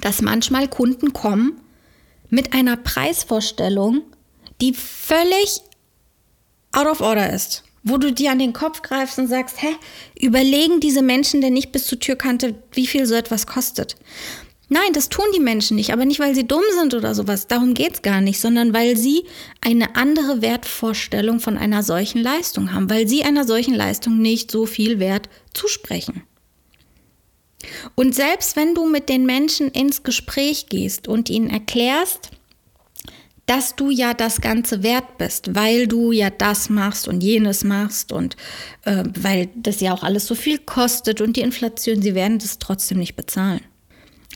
dass 0.01 0.21
manchmal 0.21 0.67
Kunden 0.67 1.13
kommen 1.13 1.59
mit 2.29 2.53
einer 2.53 2.77
Preisvorstellung, 2.77 4.03
die 4.61 4.73
völlig 4.73 5.61
out 6.71 6.87
of 6.87 7.01
order 7.01 7.33
ist 7.33 7.63
wo 7.87 7.97
du 7.97 8.11
dir 8.11 8.31
an 8.31 8.39
den 8.39 8.53
Kopf 8.53 8.81
greifst 8.81 9.17
und 9.17 9.27
sagst, 9.27 9.61
hä, 9.61 9.75
überlegen 10.19 10.79
diese 10.79 11.01
Menschen 11.01 11.41
denn 11.41 11.53
nicht 11.53 11.71
bis 11.71 11.87
zur 11.87 11.99
Türkante, 11.99 12.55
wie 12.73 12.87
viel 12.87 13.05
so 13.05 13.15
etwas 13.15 13.47
kostet? 13.47 13.95
Nein, 14.69 14.91
das 14.93 15.07
tun 15.07 15.25
die 15.33 15.39
Menschen 15.39 15.75
nicht, 15.75 15.93
aber 15.93 16.03
nicht, 16.03 16.19
weil 16.19 16.35
sie 16.35 16.45
dumm 16.45 16.63
sind 16.77 16.93
oder 16.93 17.15
sowas, 17.15 17.47
darum 17.47 17.73
geht 17.73 17.93
es 17.93 18.01
gar 18.01 18.19
nicht, 18.19 18.39
sondern 18.39 18.73
weil 18.73 18.97
sie 18.97 19.23
eine 19.61 19.95
andere 19.95 20.41
Wertvorstellung 20.41 21.39
von 21.39 21.57
einer 21.57 21.83
solchen 21.83 22.21
Leistung 22.21 22.73
haben, 22.73 22.89
weil 22.89 23.07
sie 23.07 23.23
einer 23.23 23.45
solchen 23.45 23.73
Leistung 23.73 24.17
nicht 24.17 24.51
so 24.51 24.65
viel 24.65 24.99
Wert 24.99 25.29
zusprechen. 25.53 26.23
Und 27.95 28.13
selbst 28.13 28.55
wenn 28.57 28.75
du 28.75 28.87
mit 28.87 29.07
den 29.07 29.25
Menschen 29.25 29.69
ins 29.69 30.03
Gespräch 30.03 30.67
gehst 30.67 31.07
und 31.07 31.29
ihnen 31.29 31.49
erklärst, 31.49 32.31
dass 33.45 33.77
du 33.77 33.89
ja 33.89 34.13
das 34.13 34.41
Ganze 34.41 34.83
wert 34.83 35.17
bist, 35.17 35.55
weil 35.55 35.87
du 35.87 36.11
ja 36.11 36.29
das 36.29 36.69
machst 36.69 37.07
und 37.07 37.21
jenes 37.21 37.63
machst 37.63 38.11
und 38.11 38.35
äh, 38.83 39.05
weil 39.17 39.47
das 39.55 39.79
ja 39.79 39.93
auch 39.93 40.03
alles 40.03 40.27
so 40.27 40.35
viel 40.35 40.59
kostet 40.59 41.21
und 41.21 41.37
die 41.37 41.41
Inflation, 41.41 42.01
sie 42.01 42.13
werden 42.13 42.39
das 42.39 42.59
trotzdem 42.59 42.99
nicht 42.99 43.15
bezahlen. 43.15 43.61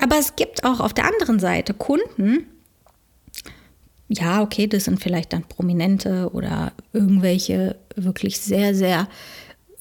Aber 0.01 0.17
es 0.17 0.35
gibt 0.35 0.63
auch 0.63 0.79
auf 0.79 0.93
der 0.93 1.05
anderen 1.05 1.39
Seite 1.39 1.73
Kunden, 1.73 2.47
ja, 4.09 4.41
okay, 4.41 4.67
das 4.67 4.85
sind 4.85 4.99
vielleicht 5.01 5.31
dann 5.31 5.43
Prominente 5.43 6.29
oder 6.33 6.73
irgendwelche 6.91 7.77
wirklich 7.95 8.41
sehr, 8.41 8.75
sehr 8.75 9.07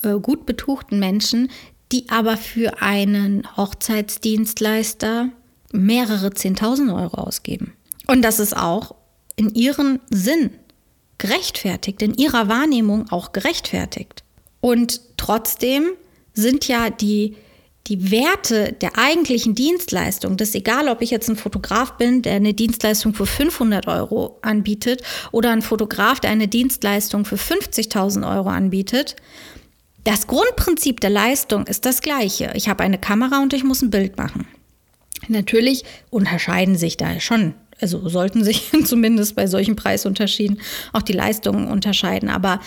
äh, 0.02 0.14
gut 0.20 0.46
betuchten 0.46 1.00
Menschen, 1.00 1.50
die 1.90 2.08
aber 2.10 2.36
für 2.36 2.80
einen 2.80 3.56
Hochzeitsdienstleister 3.56 5.30
mehrere 5.72 6.30
Zehntausend 6.32 6.92
Euro 6.92 7.16
ausgeben. 7.16 7.72
Und 8.06 8.22
das 8.22 8.38
ist 8.38 8.56
auch 8.56 8.94
in 9.36 9.54
ihren 9.54 10.00
Sinn 10.10 10.50
gerechtfertigt, 11.18 12.02
in 12.02 12.14
ihrer 12.14 12.48
Wahrnehmung 12.48 13.10
auch 13.10 13.32
gerechtfertigt. 13.32 14.22
Und 14.60 15.00
trotzdem 15.16 15.90
sind 16.34 16.68
ja 16.68 16.90
die, 16.90 17.36
die 17.86 18.10
Werte 18.10 18.72
der 18.72 18.98
eigentlichen 18.98 19.54
Dienstleistung, 19.54 20.36
das 20.36 20.50
ist 20.50 20.54
egal, 20.54 20.88
ob 20.88 21.02
ich 21.02 21.10
jetzt 21.10 21.28
ein 21.28 21.36
Fotograf 21.36 21.96
bin, 21.96 22.22
der 22.22 22.34
eine 22.34 22.54
Dienstleistung 22.54 23.14
für 23.14 23.26
500 23.26 23.88
Euro 23.88 24.38
anbietet 24.42 25.02
oder 25.32 25.50
ein 25.50 25.62
Fotograf, 25.62 26.20
der 26.20 26.30
eine 26.30 26.46
Dienstleistung 26.46 27.24
für 27.24 27.36
50.000 27.36 28.30
Euro 28.36 28.48
anbietet, 28.48 29.16
das 30.04 30.26
Grundprinzip 30.26 31.00
der 31.00 31.10
Leistung 31.10 31.66
ist 31.66 31.84
das 31.84 32.00
gleiche. 32.00 32.52
Ich 32.54 32.68
habe 32.68 32.82
eine 32.84 32.98
Kamera 32.98 33.42
und 33.42 33.52
ich 33.52 33.64
muss 33.64 33.82
ein 33.82 33.90
Bild 33.90 34.16
machen. 34.16 34.46
Natürlich 35.28 35.84
unterscheiden 36.10 36.76
sich 36.76 36.96
da 36.96 37.20
schon 37.20 37.54
also 37.80 38.08
sollten 38.08 38.44
sich 38.44 38.70
zumindest 38.84 39.36
bei 39.36 39.46
solchen 39.46 39.76
Preisunterschieden 39.76 40.60
auch 40.92 41.02
die 41.02 41.12
Leistungen 41.12 41.68
unterscheiden. 41.68 42.28
Aber 42.28 42.60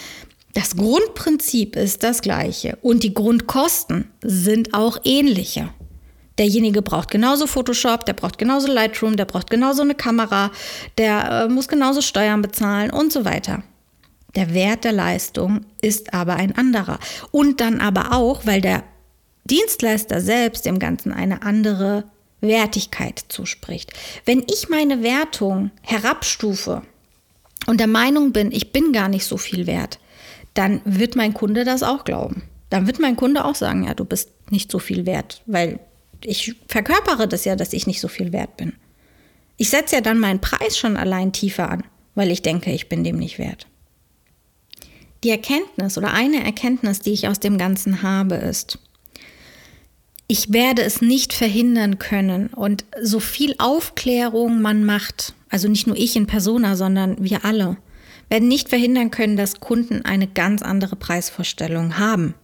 das 0.53 0.75
Grundprinzip 0.75 1.75
ist 1.75 2.03
das 2.03 2.21
gleiche 2.21 2.77
und 2.81 3.03
die 3.03 3.13
Grundkosten 3.13 4.11
sind 4.21 4.73
auch 4.73 4.99
ähnliche. 5.03 5.69
Derjenige 6.37 6.81
braucht 6.81 7.11
genauso 7.11 7.47
Photoshop, 7.47 8.05
der 8.05 8.13
braucht 8.13 8.37
genauso 8.37 8.67
Lightroom, 8.71 9.17
der 9.17 9.25
braucht 9.25 9.49
genauso 9.49 9.81
eine 9.81 9.95
Kamera, 9.95 10.51
der 10.97 11.45
äh, 11.45 11.49
muss 11.49 11.67
genauso 11.67 12.01
Steuern 12.01 12.41
bezahlen 12.41 12.91
und 12.91 13.13
so 13.13 13.25
weiter. 13.25 13.63
Der 14.35 14.53
Wert 14.53 14.83
der 14.83 14.93
Leistung 14.93 15.61
ist 15.81 16.13
aber 16.13 16.35
ein 16.35 16.55
anderer. 16.57 16.97
Und 17.31 17.61
dann 17.61 17.81
aber 17.81 18.13
auch, 18.13 18.47
weil 18.47 18.61
der 18.61 18.83
Dienstleister 19.45 20.21
selbst 20.21 20.65
dem 20.65 20.79
Ganzen 20.79 21.13
eine 21.13 21.43
andere 21.43 22.05
Wertigkeit 22.41 23.23
zuspricht. 23.27 23.93
Wenn 24.25 24.43
ich 24.51 24.69
meine 24.69 25.03
Wertung 25.03 25.69
herabstufe 25.81 26.81
und 27.67 27.79
der 27.79 27.87
Meinung 27.87 28.31
bin, 28.31 28.51
ich 28.51 28.71
bin 28.71 28.91
gar 28.91 29.07
nicht 29.07 29.25
so 29.25 29.37
viel 29.37 29.67
wert, 29.67 29.99
dann 30.53 30.81
wird 30.85 31.15
mein 31.15 31.33
Kunde 31.33 31.63
das 31.63 31.83
auch 31.83 32.03
glauben. 32.03 32.43
Dann 32.69 32.87
wird 32.87 32.99
mein 32.99 33.15
Kunde 33.15 33.45
auch 33.45 33.55
sagen, 33.55 33.85
ja, 33.85 33.93
du 33.93 34.05
bist 34.05 34.31
nicht 34.51 34.71
so 34.71 34.79
viel 34.79 35.05
wert, 35.05 35.41
weil 35.45 35.79
ich 36.23 36.55
verkörpere 36.67 37.27
das 37.27 37.45
ja, 37.45 37.55
dass 37.55 37.73
ich 37.73 37.87
nicht 37.87 37.99
so 37.99 38.07
viel 38.07 38.31
wert 38.31 38.57
bin. 38.57 38.73
Ich 39.57 39.69
setze 39.69 39.95
ja 39.95 40.01
dann 40.01 40.19
meinen 40.19 40.41
Preis 40.41 40.77
schon 40.77 40.97
allein 40.97 41.31
tiefer 41.31 41.69
an, 41.69 41.83
weil 42.15 42.31
ich 42.31 42.41
denke, 42.41 42.71
ich 42.71 42.89
bin 42.89 43.03
dem 43.03 43.17
nicht 43.17 43.39
wert. 43.39 43.67
Die 45.23 45.29
Erkenntnis 45.29 45.97
oder 45.97 46.13
eine 46.13 46.43
Erkenntnis, 46.43 46.99
die 46.99 47.13
ich 47.13 47.27
aus 47.27 47.39
dem 47.39 47.57
Ganzen 47.57 48.01
habe, 48.01 48.35
ist, 48.35 48.79
ich 50.27 50.51
werde 50.51 50.81
es 50.81 51.01
nicht 51.01 51.33
verhindern 51.33 51.99
können. 51.99 52.47
Und 52.47 52.85
so 53.01 53.19
viel 53.19 53.55
Aufklärung 53.57 54.61
man 54.61 54.83
macht, 54.83 55.33
also 55.49 55.67
nicht 55.67 55.87
nur 55.87 55.95
ich 55.95 56.15
in 56.15 56.27
Persona, 56.27 56.75
sondern 56.75 57.23
wir 57.23 57.45
alle, 57.45 57.77
werden 58.29 58.47
nicht 58.47 58.69
verhindern 58.69 59.11
können, 59.11 59.37
dass 59.37 59.59
Kunden 59.59 60.03
eine 60.05 60.27
ganz 60.27 60.61
andere 60.61 60.95
Preisvorstellung 60.95 61.97
haben. 61.97 62.35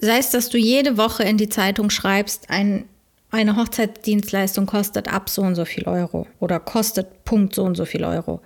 Sei 0.00 0.18
es, 0.18 0.30
dass 0.30 0.48
du 0.48 0.58
jede 0.58 0.96
Woche 0.96 1.24
in 1.24 1.38
die 1.38 1.48
Zeitung 1.48 1.90
schreibst, 1.90 2.50
ein, 2.50 2.84
eine 3.30 3.56
Hochzeitsdienstleistung 3.56 4.66
kostet 4.66 5.12
ab 5.12 5.28
so 5.28 5.42
und 5.42 5.54
so 5.54 5.64
viel 5.64 5.84
Euro 5.84 6.26
oder 6.38 6.60
kostet 6.60 7.24
Punkt 7.24 7.54
so 7.54 7.64
und 7.64 7.76
so 7.76 7.84
viel 7.84 8.04
Euro. 8.04 8.40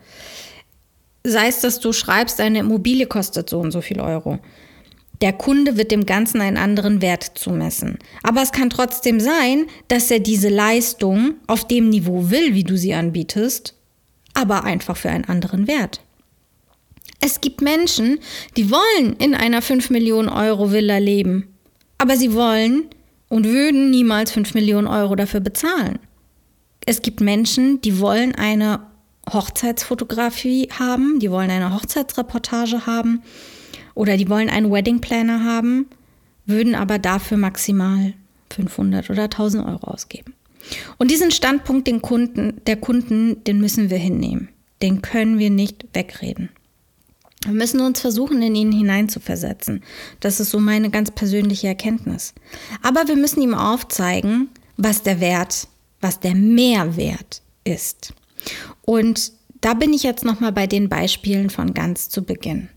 Sei 1.24 1.48
es, 1.48 1.60
dass 1.60 1.78
du 1.78 1.92
schreibst, 1.92 2.40
eine 2.40 2.60
Immobilie 2.60 3.06
kostet 3.06 3.50
so 3.50 3.60
und 3.60 3.70
so 3.70 3.80
viel 3.80 4.00
Euro. 4.00 4.38
Der 5.20 5.32
Kunde 5.32 5.76
wird 5.76 5.92
dem 5.92 6.04
Ganzen 6.04 6.40
einen 6.40 6.56
anderen 6.56 7.00
Wert 7.00 7.22
zumessen. 7.22 7.98
Aber 8.24 8.42
es 8.42 8.50
kann 8.50 8.70
trotzdem 8.70 9.20
sein, 9.20 9.66
dass 9.86 10.10
er 10.10 10.18
diese 10.18 10.48
Leistung 10.48 11.36
auf 11.46 11.64
dem 11.64 11.90
Niveau 11.90 12.30
will, 12.30 12.54
wie 12.54 12.64
du 12.64 12.76
sie 12.76 12.92
anbietest, 12.92 13.76
aber 14.34 14.64
einfach 14.64 14.96
für 14.96 15.10
einen 15.10 15.24
anderen 15.24 15.66
Wert. 15.66 16.00
Es 17.20 17.40
gibt 17.40 17.60
Menschen, 17.60 18.18
die 18.56 18.70
wollen 18.70 19.14
in 19.18 19.34
einer 19.34 19.62
5 19.62 19.90
Millionen 19.90 20.28
Euro 20.28 20.72
Villa 20.72 20.98
leben, 20.98 21.54
aber 21.98 22.16
sie 22.16 22.34
wollen 22.34 22.86
und 23.28 23.46
würden 23.46 23.90
niemals 23.90 24.32
5 24.32 24.54
Millionen 24.54 24.88
Euro 24.88 25.14
dafür 25.14 25.40
bezahlen. 25.40 25.98
Es 26.84 27.00
gibt 27.00 27.20
Menschen, 27.20 27.80
die 27.80 28.00
wollen 28.00 28.34
eine 28.34 28.80
Hochzeitsfotografie 29.32 30.68
haben, 30.76 31.20
die 31.20 31.30
wollen 31.30 31.50
eine 31.50 31.72
Hochzeitsreportage 31.72 32.86
haben 32.86 33.22
oder 33.94 34.16
die 34.16 34.28
wollen 34.28 34.50
einen 34.50 34.72
Wedding 34.72 35.00
Planner 35.00 35.44
haben, 35.44 35.86
würden 36.44 36.74
aber 36.74 36.98
dafür 36.98 37.36
maximal 37.36 38.14
500 38.50 39.10
oder 39.10 39.24
1000 39.24 39.64
Euro 39.64 39.86
ausgeben. 39.92 40.34
Und 40.98 41.10
diesen 41.10 41.30
Standpunkt 41.30 41.86
den 41.86 42.02
Kunden, 42.02 42.60
der 42.66 42.76
Kunden, 42.76 43.42
den 43.44 43.60
müssen 43.60 43.90
wir 43.90 43.98
hinnehmen. 43.98 44.48
Den 44.80 45.02
können 45.02 45.38
wir 45.38 45.50
nicht 45.50 45.86
wegreden. 45.92 46.50
Wir 47.44 47.54
müssen 47.54 47.80
uns 47.80 48.00
versuchen, 48.00 48.40
in 48.42 48.54
ihn 48.54 48.72
hineinzuversetzen. 48.72 49.82
Das 50.20 50.38
ist 50.38 50.50
so 50.50 50.60
meine 50.60 50.90
ganz 50.90 51.10
persönliche 51.10 51.68
Erkenntnis. 51.68 52.34
Aber 52.82 53.08
wir 53.08 53.16
müssen 53.16 53.42
ihm 53.42 53.54
aufzeigen, 53.54 54.48
was 54.76 55.02
der 55.02 55.20
Wert, 55.20 55.66
was 56.00 56.20
der 56.20 56.34
Mehrwert 56.34 57.42
ist. 57.64 58.14
Und 58.82 59.32
da 59.60 59.74
bin 59.74 59.92
ich 59.92 60.02
jetzt 60.02 60.24
nochmal 60.24 60.52
bei 60.52 60.66
den 60.66 60.88
Beispielen 60.88 61.50
von 61.50 61.74
ganz 61.74 62.08
zu 62.08 62.22
Beginn. 62.22 62.68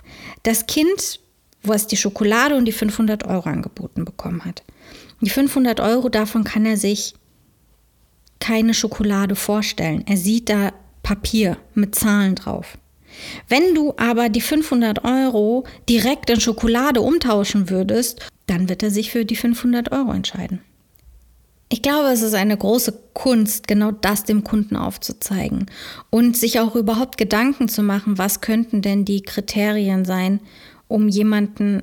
Das 0.44 0.66
Kind, 0.66 1.20
wo 1.64 1.74
es 1.74 1.88
die 1.88 1.98
Schokolade 1.98 2.56
und 2.56 2.66
die 2.66 2.72
500 2.72 3.26
Euro 3.26 3.50
angeboten 3.50 4.06
bekommen 4.06 4.46
hat. 4.46 4.64
Die 5.22 5.30
500 5.30 5.80
Euro, 5.80 6.10
davon 6.10 6.44
kann 6.44 6.66
er 6.66 6.78
sich 6.78 7.16
keine 8.46 8.76
Schokolade 8.76 9.36
vorstellen. 9.36 10.04
Er 10.06 10.18
sieht 10.18 10.50
da 10.50 10.72
Papier 11.02 11.58
mit 11.74 11.96
Zahlen 11.96 12.36
drauf. 12.36 12.78
Wenn 13.48 13.74
du 13.74 13.96
aber 13.98 14.30
die 14.30 14.42
500 14.42 15.04
Euro 15.04 15.64
direkt 15.90 16.30
in 16.30 16.40
Schokolade 16.40 17.02
umtauschen 17.02 17.72
würdest, 17.72 18.30
dann 18.46 18.70
wird 18.70 18.84
er 18.84 18.92
sich 18.92 19.10
für 19.10 19.26
die 19.26 19.36
500 19.36 19.92
Euro 19.92 20.12
entscheiden. 20.12 20.62
Ich 21.70 21.82
glaube, 21.82 22.10
es 22.10 22.22
ist 22.22 22.36
eine 22.36 22.56
große 22.56 22.94
Kunst, 23.14 23.68
genau 23.68 23.90
das 23.90 24.26
dem 24.26 24.44
Kunden 24.44 24.76
aufzuzeigen 24.76 25.66
und 26.12 26.38
sich 26.38 26.60
auch 26.60 26.76
überhaupt 26.76 27.18
Gedanken 27.18 27.68
zu 27.68 27.82
machen, 27.82 28.20
was 28.20 28.42
könnten 28.42 28.84
denn 28.84 29.06
die 29.06 29.24
Kriterien 29.24 30.06
sein, 30.06 30.40
um 30.88 31.08
jemanden 31.08 31.82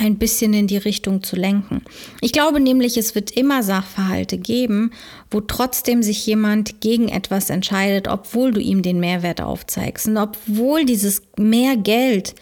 ein 0.00 0.16
bisschen 0.16 0.54
in 0.54 0.66
die 0.66 0.78
Richtung 0.78 1.22
zu 1.22 1.36
lenken. 1.36 1.82
Ich 2.22 2.32
glaube 2.32 2.58
nämlich, 2.58 2.96
es 2.96 3.14
wird 3.14 3.30
immer 3.32 3.62
Sachverhalte 3.62 4.38
geben, 4.38 4.92
wo 5.30 5.40
trotzdem 5.40 6.02
sich 6.02 6.26
jemand 6.26 6.80
gegen 6.80 7.08
etwas 7.08 7.50
entscheidet, 7.50 8.08
obwohl 8.08 8.52
du 8.52 8.60
ihm 8.60 8.82
den 8.82 8.98
Mehrwert 8.98 9.42
aufzeigst 9.42 10.08
und 10.08 10.16
obwohl 10.16 10.86
dieses 10.86 11.22
mehr 11.36 11.76
Geld 11.76 12.34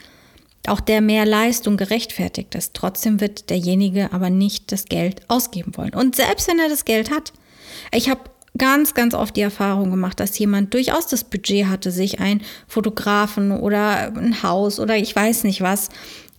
auch 0.68 0.80
der 0.80 1.00
mehr 1.00 1.26
Leistung 1.26 1.76
gerechtfertigt 1.76 2.54
ist. 2.54 2.74
Trotzdem 2.74 3.20
wird 3.20 3.50
derjenige 3.50 4.12
aber 4.12 4.30
nicht 4.30 4.70
das 4.70 4.84
Geld 4.84 5.22
ausgeben 5.28 5.76
wollen. 5.76 5.94
Und 5.94 6.14
selbst 6.14 6.46
wenn 6.46 6.58
er 6.58 6.68
das 6.68 6.84
Geld 6.84 7.10
hat, 7.10 7.32
ich 7.92 8.08
habe 8.08 8.20
ganz, 8.56 8.94
ganz 8.94 9.14
oft 9.14 9.36
die 9.36 9.40
Erfahrung 9.40 9.90
gemacht, 9.90 10.20
dass 10.20 10.38
jemand 10.38 10.74
durchaus 10.74 11.06
das 11.06 11.24
Budget 11.24 11.66
hatte, 11.66 11.90
sich 11.90 12.20
einen 12.20 12.42
Fotografen 12.66 13.52
oder 13.52 14.14
ein 14.16 14.42
Haus 14.42 14.78
oder 14.78 14.96
ich 14.96 15.14
weiß 15.14 15.44
nicht 15.44 15.60
was 15.60 15.88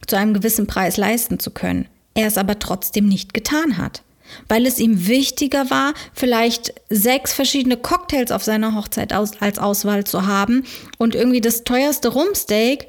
zu 0.09 0.17
einem 0.17 0.33
gewissen 0.33 0.67
Preis 0.67 0.97
leisten 0.97 1.39
zu 1.39 1.51
können. 1.51 1.87
Er 2.13 2.27
es 2.27 2.37
aber 2.37 2.59
trotzdem 2.59 3.07
nicht 3.07 3.33
getan 3.33 3.77
hat. 3.77 4.03
Weil 4.47 4.67
es 4.67 4.77
ihm 4.77 5.07
wichtiger 5.07 5.71
war, 5.71 5.93
vielleicht 6.13 6.73
sechs 6.89 7.33
verschiedene 7.33 7.77
Cocktails 7.77 8.31
auf 8.31 8.43
seiner 8.43 8.75
Hochzeit 8.75 9.11
aus, 9.13 9.41
als 9.41 9.57
Auswahl 9.57 10.03
zu 10.03 10.27
haben 10.27 10.65
und 10.99 11.15
irgendwie 11.15 11.41
das 11.41 11.63
teuerste 11.63 12.09
Rumsteak 12.09 12.87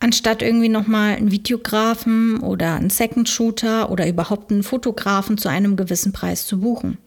anstatt 0.00 0.42
irgendwie 0.42 0.68
nochmal 0.68 1.16
einen 1.16 1.30
Videografen 1.30 2.40
oder 2.40 2.74
einen 2.74 2.90
Second 2.90 3.28
Shooter 3.28 3.90
oder 3.90 4.06
überhaupt 4.06 4.52
einen 4.52 4.62
Fotografen 4.62 5.38
zu 5.38 5.48
einem 5.48 5.76
gewissen 5.76 6.12
Preis 6.12 6.46
zu 6.46 6.60
buchen. 6.60 6.98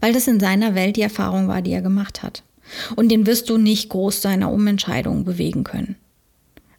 Weil 0.00 0.12
das 0.12 0.26
in 0.26 0.40
seiner 0.40 0.74
Welt 0.74 0.96
die 0.96 1.02
Erfahrung 1.02 1.46
war, 1.46 1.62
die 1.62 1.72
er 1.72 1.82
gemacht 1.82 2.24
hat. 2.24 2.42
Und 2.96 3.10
den 3.10 3.26
wirst 3.26 3.48
du 3.48 3.58
nicht 3.58 3.88
groß 3.90 4.22
zu 4.22 4.28
einer 4.28 4.50
Umentscheidung 4.50 5.24
bewegen 5.24 5.62
können. 5.62 5.94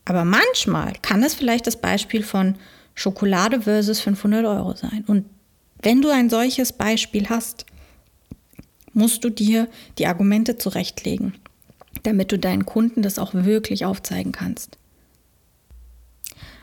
Aber 0.07 0.23
manchmal 0.23 0.93
kann 1.01 1.21
es 1.21 1.33
vielleicht 1.33 1.67
das 1.67 1.81
Beispiel 1.81 2.23
von 2.23 2.55
Schokolade 2.95 3.63
versus 3.63 3.99
500 3.99 4.45
Euro 4.45 4.73
sein. 4.73 5.03
Und 5.05 5.25
wenn 5.81 6.01
du 6.01 6.09
ein 6.09 6.29
solches 6.29 6.71
Beispiel 6.71 7.27
hast, 7.27 7.65
musst 8.93 9.25
du 9.25 9.29
dir 9.29 9.67
die 9.97 10.07
Argumente 10.07 10.57
zurechtlegen, 10.57 11.33
damit 12.03 12.31
du 12.31 12.39
deinen 12.39 12.65
Kunden 12.65 13.01
das 13.01 13.19
auch 13.19 13.33
wirklich 13.33 13.83
aufzeigen 13.83 14.31
kannst. 14.31 14.77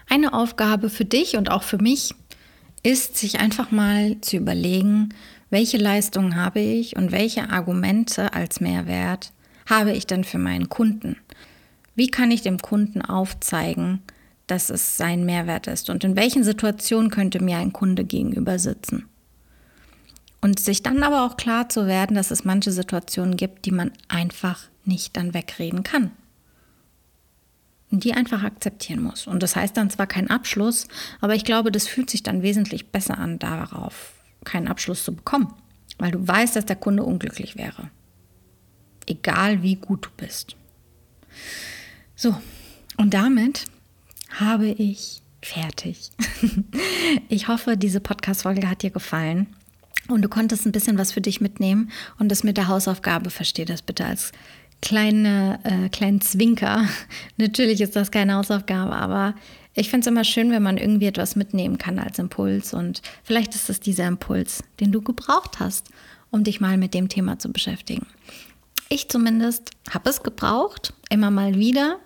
Eine 0.08 0.32
Aufgabe 0.32 0.88
für 0.88 1.04
dich 1.04 1.36
und 1.36 1.50
auch 1.50 1.64
für 1.64 1.78
mich 1.78 2.14
ist, 2.82 3.18
sich 3.18 3.40
einfach 3.40 3.70
mal 3.70 4.18
zu 4.22 4.38
überlegen, 4.38 5.10
welche 5.50 5.76
Leistungen 5.76 6.36
habe 6.36 6.60
ich 6.60 6.96
und 6.96 7.12
welche 7.12 7.50
Argumente 7.50 8.32
als 8.32 8.60
Mehrwert 8.60 9.32
habe 9.66 9.92
ich 9.92 10.06
denn 10.06 10.24
für 10.24 10.38
meinen 10.38 10.70
Kunden? 10.70 11.16
Wie 11.94 12.08
kann 12.08 12.30
ich 12.30 12.42
dem 12.42 12.58
Kunden 12.58 13.02
aufzeigen, 13.02 14.02
dass 14.46 14.70
es 14.70 14.96
sein 14.96 15.24
Mehrwert 15.24 15.66
ist 15.66 15.90
und 15.90 16.04
in 16.04 16.16
welchen 16.16 16.44
Situationen 16.44 17.10
könnte 17.10 17.42
mir 17.42 17.58
ein 17.58 17.72
Kunde 17.72 18.04
gegenüber 18.04 18.58
sitzen? 18.58 19.08
Und 20.40 20.60
sich 20.60 20.82
dann 20.82 21.02
aber 21.02 21.24
auch 21.24 21.38
klar 21.38 21.70
zu 21.70 21.86
werden, 21.86 22.16
dass 22.16 22.30
es 22.30 22.44
manche 22.44 22.70
Situationen 22.70 23.36
gibt, 23.36 23.64
die 23.64 23.70
man 23.70 23.92
einfach 24.08 24.64
nicht 24.84 25.16
dann 25.16 25.32
wegreden 25.32 25.82
kann 25.84 26.10
die 28.00 28.14
einfach 28.14 28.42
akzeptieren 28.42 29.02
muss. 29.02 29.26
Und 29.26 29.42
das 29.42 29.56
heißt 29.56 29.76
dann 29.76 29.90
zwar 29.90 30.06
kein 30.06 30.30
Abschluss, 30.30 30.88
aber 31.20 31.34
ich 31.34 31.44
glaube, 31.44 31.70
das 31.70 31.86
fühlt 31.86 32.10
sich 32.10 32.22
dann 32.22 32.42
wesentlich 32.42 32.88
besser 32.88 33.18
an, 33.18 33.38
darauf 33.38 34.12
keinen 34.44 34.68
Abschluss 34.68 35.04
zu 35.04 35.14
bekommen, 35.14 35.52
weil 35.98 36.10
du 36.10 36.26
weißt, 36.26 36.56
dass 36.56 36.66
der 36.66 36.76
Kunde 36.76 37.02
unglücklich 37.02 37.56
wäre. 37.56 37.90
Egal 39.06 39.62
wie 39.62 39.76
gut 39.76 40.06
du 40.06 40.10
bist. 40.16 40.56
So, 42.24 42.34
und 42.96 43.12
damit 43.12 43.66
habe 44.30 44.68
ich 44.68 45.20
fertig. 45.42 46.08
Ich 47.28 47.48
hoffe, 47.48 47.76
diese 47.76 48.00
Podcast-Folge 48.00 48.66
hat 48.68 48.80
dir 48.80 48.88
gefallen 48.88 49.46
und 50.08 50.22
du 50.22 50.28
konntest 50.30 50.64
ein 50.64 50.72
bisschen 50.72 50.96
was 50.96 51.12
für 51.12 51.20
dich 51.20 51.42
mitnehmen 51.42 51.90
und 52.18 52.30
das 52.30 52.44
mit 52.44 52.56
der 52.56 52.68
Hausaufgabe, 52.68 53.28
versteh 53.28 53.66
das 53.66 53.82
bitte 53.82 54.06
als 54.06 54.32
kleine, 54.80 55.60
äh, 55.64 55.90
kleinen 55.90 56.22
Zwinker. 56.22 56.88
Natürlich 57.36 57.82
ist 57.82 57.94
das 57.94 58.10
keine 58.10 58.36
Hausaufgabe, 58.36 58.94
aber 58.94 59.34
ich 59.74 59.90
finde 59.90 60.00
es 60.00 60.06
immer 60.06 60.24
schön, 60.24 60.50
wenn 60.50 60.62
man 60.62 60.78
irgendwie 60.78 61.06
etwas 61.06 61.36
mitnehmen 61.36 61.76
kann 61.76 61.98
als 61.98 62.18
Impuls. 62.18 62.72
Und 62.72 63.02
vielleicht 63.22 63.54
ist 63.54 63.68
es 63.68 63.80
dieser 63.80 64.08
Impuls, 64.08 64.64
den 64.80 64.92
du 64.92 65.02
gebraucht 65.02 65.60
hast, 65.60 65.88
um 66.30 66.42
dich 66.42 66.58
mal 66.58 66.78
mit 66.78 66.94
dem 66.94 67.10
Thema 67.10 67.38
zu 67.38 67.52
beschäftigen. 67.52 68.06
Ich 68.88 69.10
zumindest 69.10 69.70
habe 69.90 70.08
es 70.08 70.22
gebraucht, 70.22 70.94
immer 71.10 71.30
mal 71.30 71.56
wieder. 71.56 71.98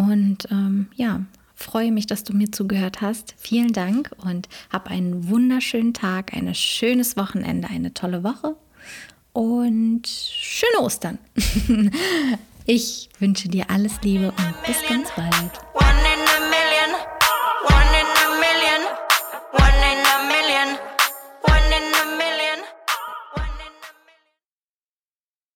Und 0.00 0.48
ähm, 0.50 0.86
ja, 0.94 1.20
freue 1.54 1.92
mich, 1.92 2.06
dass 2.06 2.24
du 2.24 2.32
mir 2.32 2.50
zugehört 2.50 3.02
hast. 3.02 3.34
Vielen 3.36 3.72
Dank 3.72 4.10
und 4.24 4.48
hab 4.70 4.90
einen 4.90 5.28
wunderschönen 5.28 5.92
Tag, 5.92 6.32
ein 6.32 6.54
schönes 6.54 7.18
Wochenende, 7.18 7.68
eine 7.68 7.92
tolle 7.92 8.24
Woche 8.24 8.56
und 9.32 10.06
schöne 10.06 10.80
Ostern. 10.80 11.18
Ich 12.66 13.08
wünsche 13.18 13.48
dir 13.48 13.68
alles 13.68 14.00
Liebe 14.02 14.28
und 14.28 14.54
bis 14.64 14.80
ganz 14.88 15.08
bald. 15.16 15.69